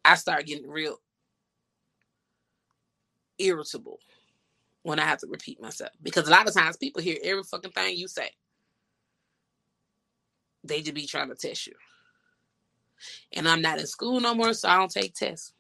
I 0.05 0.17
start 0.17 0.47
getting 0.47 0.69
real 0.69 0.99
irritable 3.39 3.99
when 4.83 4.99
I 4.99 5.05
have 5.05 5.19
to 5.21 5.27
repeat 5.27 5.61
myself 5.61 5.91
because 6.03 6.29
a 6.29 6.31
lot 6.31 6.47
of 6.47 6.55
times 6.55 6.77
people 6.77 7.03
hear 7.03 7.19
every 7.25 7.43
fucking 7.43 7.71
thing 7.71 7.97
you 7.97 8.07
say. 8.07 8.31
They 10.63 10.83
just 10.83 10.95
be 10.95 11.07
trying 11.07 11.29
to 11.29 11.35
test 11.35 11.67
you. 11.67 11.75
And 13.33 13.49
I'm 13.49 13.63
not 13.63 13.79
in 13.79 13.87
school 13.87 14.21
no 14.21 14.35
more, 14.35 14.53
so 14.55 14.69
I 14.69 14.77
don't 14.77 14.91
take 14.91 15.15
tests. 15.15 15.53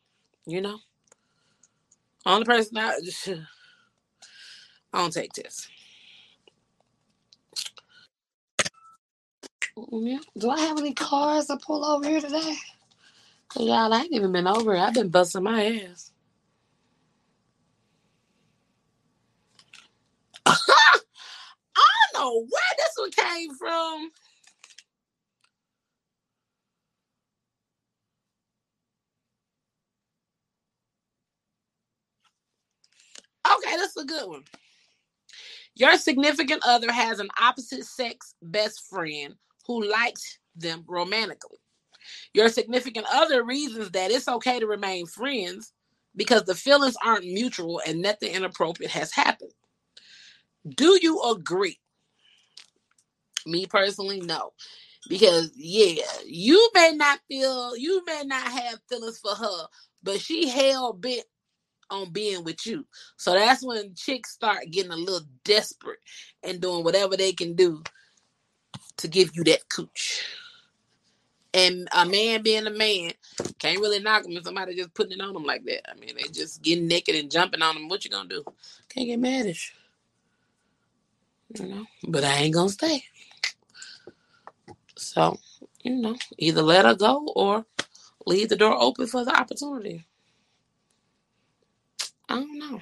You 0.47 0.61
know? 0.61 0.79
Only 2.27 2.45
person 2.45 2.79
I, 2.79 2.95
I 4.95 4.99
don't 4.99 5.13
take. 5.13 5.31
Yeah. 9.93 10.19
Do 10.39 10.51
I 10.51 10.61
have 10.61 10.79
any 10.79 10.95
cars 10.95 11.47
to 11.49 11.59
pull 11.59 11.85
over 11.85 12.09
here 12.09 12.21
today? 12.21 12.57
Y'all, 13.57 13.93
I 13.95 14.01
ain't 14.03 14.13
even 14.13 14.33
been 14.33 14.47
over. 14.49 14.77
I've 14.77 14.95
been 14.95 15.11
busting 15.11 15.45
my 15.45 15.67
ass. 15.91 16.13
I 20.47 20.57
don't 22.15 22.23
know 22.23 22.41
where 22.41 22.75
this 22.79 22.95
one 22.97 23.11
came 23.13 23.55
from. 23.55 24.11
That's 33.79 33.97
a 33.97 34.05
good 34.05 34.29
one. 34.29 34.45
Your 35.77 35.97
significant 35.99 36.63
other 36.67 36.93
has 36.93 37.21
an 37.21 37.29
opposite 37.41 37.85
sex 37.85 38.35
best 38.43 38.89
friend 38.89 39.35
who 39.67 39.85
likes 39.85 40.39
them 40.57 40.85
romantically. 40.87 41.59
Your 42.35 42.49
significant 42.49 43.07
other 43.13 43.45
reasons 43.45 43.91
that 43.93 44.11
it's 44.11 44.29
okay 44.29 44.61
to 44.61 44.67
remain 44.67 45.07
friends 45.07 45.73
because 46.17 46.45
the 46.45 46.55
feelings 46.55 46.97
aren't 47.05 47.25
mutual 47.27 47.81
and 47.87 48.03
nothing 48.03 48.33
inappropriate 48.35 48.93
has 48.93 49.13
happened. 49.13 49.53
Do 50.69 50.99
you 51.03 51.23
agree? 51.23 51.79
Me 53.47 53.67
personally, 53.67 54.21
no. 54.21 54.53
Because 55.09 55.53
yeah, 55.57 56.05
you 56.27 56.71
may 56.75 56.93
not 56.95 57.21
feel 57.29 57.77
you 57.77 58.03
may 58.07 58.23
not 58.25 58.47
have 58.49 58.81
feelings 58.89 59.19
for 59.19 59.35
her, 59.35 59.67
but 60.03 60.21
she 60.21 60.49
hell 60.49 60.93
bent 60.95 61.25
on 61.91 62.11
being 62.13 62.45
with 62.45 62.67
you. 62.67 62.85
So 63.17 63.33
that's 63.33 63.65
when 63.65 63.95
chicks 63.95 64.33
start 64.33 64.71
getting 64.71 64.93
a 64.93 64.97
little 64.97 65.27
desperate 65.45 66.01
and 66.43 66.61
doing 66.61 66.85
whatever 66.85 67.17
they 67.17 67.33
can 67.33 67.55
do 67.55 67.83
to 68.99 69.09
give 69.09 69.31
you 69.35 69.45
that 69.45 69.69
cooch. 69.69 70.25
And 71.53 71.89
a 71.97 72.05
man 72.05 72.43
being 72.43 72.67
a 72.67 72.71
man 72.71 73.13
can't 73.61 73.79
really 73.79 74.01
knock 74.01 74.27
him 74.27 74.37
if 74.37 74.45
somebody 74.45 74.75
just 74.75 74.93
putting 74.93 75.13
it 75.13 75.21
on 75.21 75.37
him 75.37 75.45
like 75.45 75.65
that. 75.65 75.89
I 75.89 75.95
mean, 75.95 76.17
they 76.17 76.29
just 76.29 76.63
getting 76.63 76.89
naked 76.89 77.15
and 77.15 77.31
jumping 77.31 77.63
on 77.63 77.77
him. 77.77 77.89
What 77.89 78.05
you 78.05 78.11
gonna 78.11 78.29
do? 78.29 78.45
Can't 78.89 79.07
get 79.07 79.21
mad 79.21 79.47
at 79.47 79.57
you. 79.69 79.75
You 81.57 81.67
know, 81.67 81.87
but 82.09 82.25
I 82.25 82.39
ain't 82.39 82.55
gonna 82.55 82.71
stay. 82.71 83.05
So, 84.97 85.39
you 85.83 85.95
know, 85.95 86.17
either 86.39 86.63
let 86.63 86.87
her 86.87 86.97
go 86.97 87.29
or 87.37 87.65
leave 88.27 88.49
the 88.49 88.57
door 88.57 88.77
open 88.81 89.07
for 89.07 89.25
the 89.25 89.39
opportunity. 89.39 90.05
I 92.35 92.39
don't 92.41 92.59
know. 92.59 92.81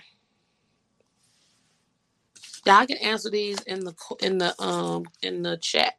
Y'all 2.67 2.87
can 2.87 2.99
answer 2.99 3.31
these 3.31 3.61
in 3.63 3.85
the 3.85 3.95
in 4.21 4.39
the 4.39 4.61
um 4.63 5.05
in 5.23 5.43
the 5.43 5.59
chat. 5.59 5.95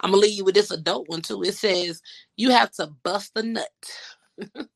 I'm 0.00 0.10
gonna 0.10 0.22
leave 0.22 0.36
you 0.38 0.44
with 0.44 0.54
this 0.54 0.70
adult 0.70 1.08
one 1.08 1.22
too. 1.22 1.42
It 1.42 1.54
says 1.54 2.02
you 2.36 2.50
have 2.50 2.72
to 2.72 2.88
bust 3.04 3.32
a 3.36 3.42
nut 3.42 3.68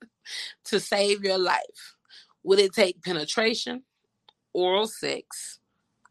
to 0.66 0.80
save 0.80 1.24
your 1.24 1.38
life. 1.38 1.96
Would 2.44 2.60
it 2.60 2.74
take 2.74 3.02
penetration, 3.02 3.84
oral 4.54 4.86
sex, 4.88 5.60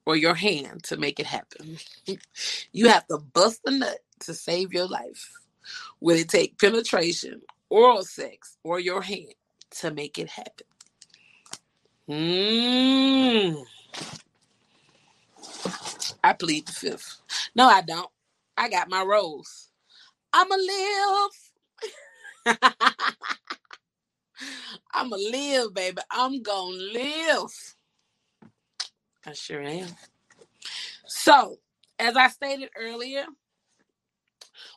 or 0.05 0.15
your 0.17 0.35
hand 0.35 0.83
to 0.85 0.97
make 0.97 1.19
it 1.19 1.27
happen? 1.27 1.77
you 2.73 2.89
have 2.89 3.07
to 3.07 3.19
bust 3.19 3.61
a 3.65 3.71
nut 3.71 3.99
to 4.21 4.33
save 4.35 4.73
your 4.73 4.87
life. 4.87 5.31
Would 6.01 6.19
it 6.19 6.29
take 6.29 6.59
penetration, 6.59 7.41
oral 7.69 8.03
sex 8.03 8.57
or 8.63 8.79
your 8.79 9.01
hand 9.01 9.33
to 9.71 9.91
make 9.91 10.19
it 10.19 10.29
happen. 10.29 10.67
Mm. 12.09 13.63
I 16.23 16.33
plead 16.33 16.67
the 16.67 16.71
fifth. 16.73 17.21
No, 17.55 17.67
I 17.67 17.81
don't. 17.81 18.09
I 18.57 18.69
got 18.69 18.89
my 18.89 19.03
rose. 19.03 19.69
I'ma 20.33 20.55
live. 20.55 21.31
I'ma 24.93 25.17
live, 25.17 25.73
baby. 25.73 26.01
I'm 26.11 26.43
gonna 26.43 26.77
live. 26.77 27.51
I 29.25 29.33
sure 29.33 29.63
am. 29.63 29.89
So, 31.07 31.59
as 31.99 32.17
I 32.17 32.29
stated 32.29 32.71
earlier, 32.77 33.25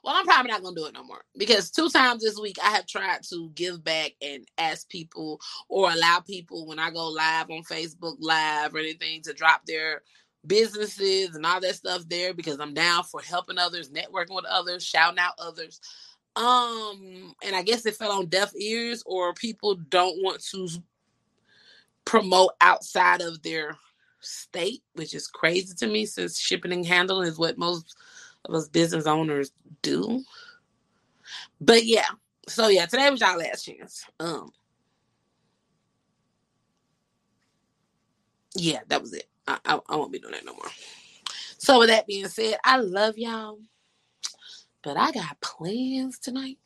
well, 0.06 0.14
I'm 0.16 0.24
probably 0.24 0.52
not 0.52 0.62
gonna 0.62 0.76
do 0.76 0.86
it 0.86 0.94
no 0.94 1.02
more 1.02 1.24
because 1.36 1.68
two 1.68 1.88
times 1.88 2.22
this 2.22 2.38
week 2.38 2.58
I 2.62 2.70
have 2.70 2.86
tried 2.86 3.24
to 3.30 3.50
give 3.56 3.82
back 3.82 4.12
and 4.22 4.46
ask 4.56 4.88
people 4.88 5.40
or 5.68 5.90
allow 5.90 6.20
people 6.20 6.64
when 6.64 6.78
I 6.78 6.92
go 6.92 7.08
live 7.08 7.50
on 7.50 7.64
Facebook 7.64 8.14
Live 8.20 8.72
or 8.72 8.78
anything 8.78 9.22
to 9.22 9.32
drop 9.32 9.66
their 9.66 10.02
businesses 10.46 11.34
and 11.34 11.44
all 11.44 11.60
that 11.60 11.74
stuff 11.74 12.08
there 12.08 12.32
because 12.32 12.60
I'm 12.60 12.72
down 12.72 13.02
for 13.02 13.20
helping 13.20 13.58
others, 13.58 13.90
networking 13.90 14.36
with 14.36 14.44
others, 14.44 14.84
shouting 14.84 15.18
out 15.18 15.34
others. 15.40 15.80
Um, 16.36 17.34
and 17.44 17.56
I 17.56 17.62
guess 17.62 17.84
it 17.84 17.96
fell 17.96 18.12
on 18.12 18.26
deaf 18.26 18.52
ears 18.54 19.02
or 19.06 19.34
people 19.34 19.74
don't 19.74 20.22
want 20.22 20.40
to 20.52 20.68
promote 22.04 22.52
outside 22.60 23.22
of 23.22 23.42
their 23.42 23.76
state, 24.20 24.84
which 24.94 25.14
is 25.14 25.26
crazy 25.26 25.74
to 25.78 25.88
me 25.88 26.06
since 26.06 26.38
shipping 26.38 26.72
and 26.72 26.86
handling 26.86 27.26
is 27.26 27.38
what 27.38 27.58
most 27.58 27.96
of 28.46 28.54
us 28.54 28.68
business 28.68 29.06
owners 29.06 29.52
do. 29.82 30.22
But 31.61 31.85
yeah, 31.85 32.06
so 32.48 32.68
yeah, 32.68 32.87
today 32.87 33.11
was 33.11 33.20
y'all 33.20 33.38
last 33.38 33.64
chance. 33.64 34.04
Um, 34.20 34.50
yeah, 38.54 38.80
that 38.88 39.02
was 39.02 39.12
it. 39.12 39.28
I, 39.46 39.59
I, 39.64 39.80
I 39.88 39.96
won't 39.96 40.12
be 40.12 40.18
doing 40.18 40.32
that 40.32 40.44
no 40.44 40.54
more. 40.54 40.70
So 41.59 41.78
with 41.78 41.88
that 41.88 42.06
being 42.06 42.28
said, 42.28 42.59
I 42.64 42.78
love 42.78 43.18
y'all, 43.18 43.59
but 44.82 44.96
I 44.96 45.12
got 45.12 45.40
plans 45.40 46.18
tonight. 46.18 46.59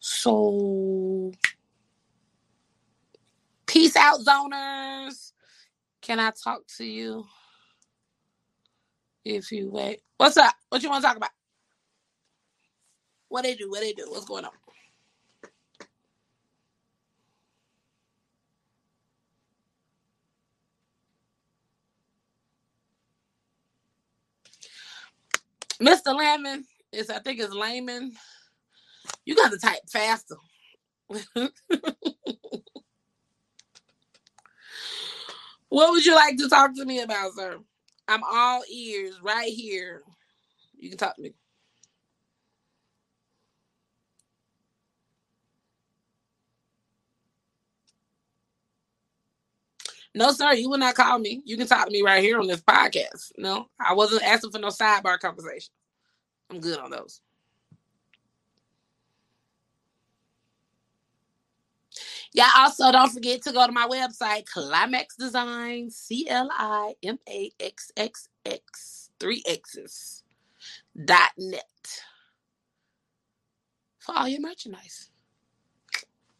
So 0.00 1.32
peace 3.66 3.96
out, 3.96 4.20
zoners. 4.20 5.32
Can 6.00 6.20
I 6.20 6.32
talk 6.32 6.62
to 6.78 6.84
you? 6.84 7.26
If 9.24 9.52
you 9.52 9.70
wait. 9.70 10.00
What's 10.22 10.36
up? 10.38 10.54
What 10.70 10.84
you 10.84 10.90
want 10.90 11.02
to 11.02 11.08
talk 11.08 11.18
about? 11.18 11.30
What 13.28 13.42
they 13.44 13.54
do? 13.56 13.70
What 13.70 13.80
they 13.80 13.92
do? 13.94 14.06
What's 14.08 14.26
going 14.26 14.44
on? 14.46 14.52
Mr. 25.80 26.16
Lamon 26.16 26.64
is 26.92 27.10
I 27.10 27.20
think 27.20 27.40
it's 27.40 27.54
Layman. 27.54 28.12
You 29.26 29.36
got 29.36 29.52
to 29.52 29.58
type 29.58 29.80
faster. 29.90 30.36
what 35.68 35.92
would 35.92 36.06
you 36.06 36.14
like 36.14 36.36
to 36.38 36.48
talk 36.48 36.74
to 36.76 36.84
me 36.86 37.00
about, 37.00 37.32
sir? 37.34 37.58
I'm 38.08 38.22
all 38.24 38.62
ears 38.70 39.20
right 39.22 39.52
here. 39.52 40.02
You 40.76 40.90
can 40.90 40.98
talk 40.98 41.16
to 41.16 41.22
me. 41.22 41.34
No, 50.14 50.32
sir, 50.32 50.52
you 50.54 50.68
will 50.68 50.78
not 50.78 50.94
call 50.94 51.18
me. 51.18 51.42
You 51.44 51.56
can 51.56 51.66
talk 51.66 51.86
to 51.86 51.92
me 51.92 52.02
right 52.02 52.22
here 52.22 52.38
on 52.38 52.46
this 52.46 52.60
podcast. 52.60 53.32
No, 53.38 53.68
I 53.80 53.94
wasn't 53.94 54.24
asking 54.24 54.50
for 54.50 54.58
no 54.58 54.68
sidebar 54.68 55.18
conversation. 55.18 55.72
I'm 56.50 56.60
good 56.60 56.78
on 56.78 56.90
those. 56.90 57.20
Yeah, 62.34 62.48
also 62.56 62.90
don't 62.92 63.12
forget 63.12 63.42
to 63.42 63.52
go 63.52 63.66
to 63.66 63.72
my 63.72 63.86
website, 63.86 64.44
Climaxxx 64.44 65.16
Design, 65.18 65.90
C 65.90 66.26
L 66.28 66.48
I 66.52 66.94
M 67.02 67.18
A 67.28 67.50
X 67.60 67.92
X 67.96 68.28
X, 68.46 69.10
three 69.20 69.42
X's, 69.46 70.22
dot 71.04 71.30
net 71.36 71.64
for 73.98 74.16
all 74.16 74.28
your 74.28 74.40
merchandise. 74.40 75.10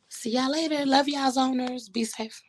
See 0.08 0.30
y'all 0.30 0.50
later. 0.50 0.86
Love 0.86 1.08
y'all, 1.08 1.38
owners. 1.38 1.88
Be 1.88 2.04
safe. 2.04 2.42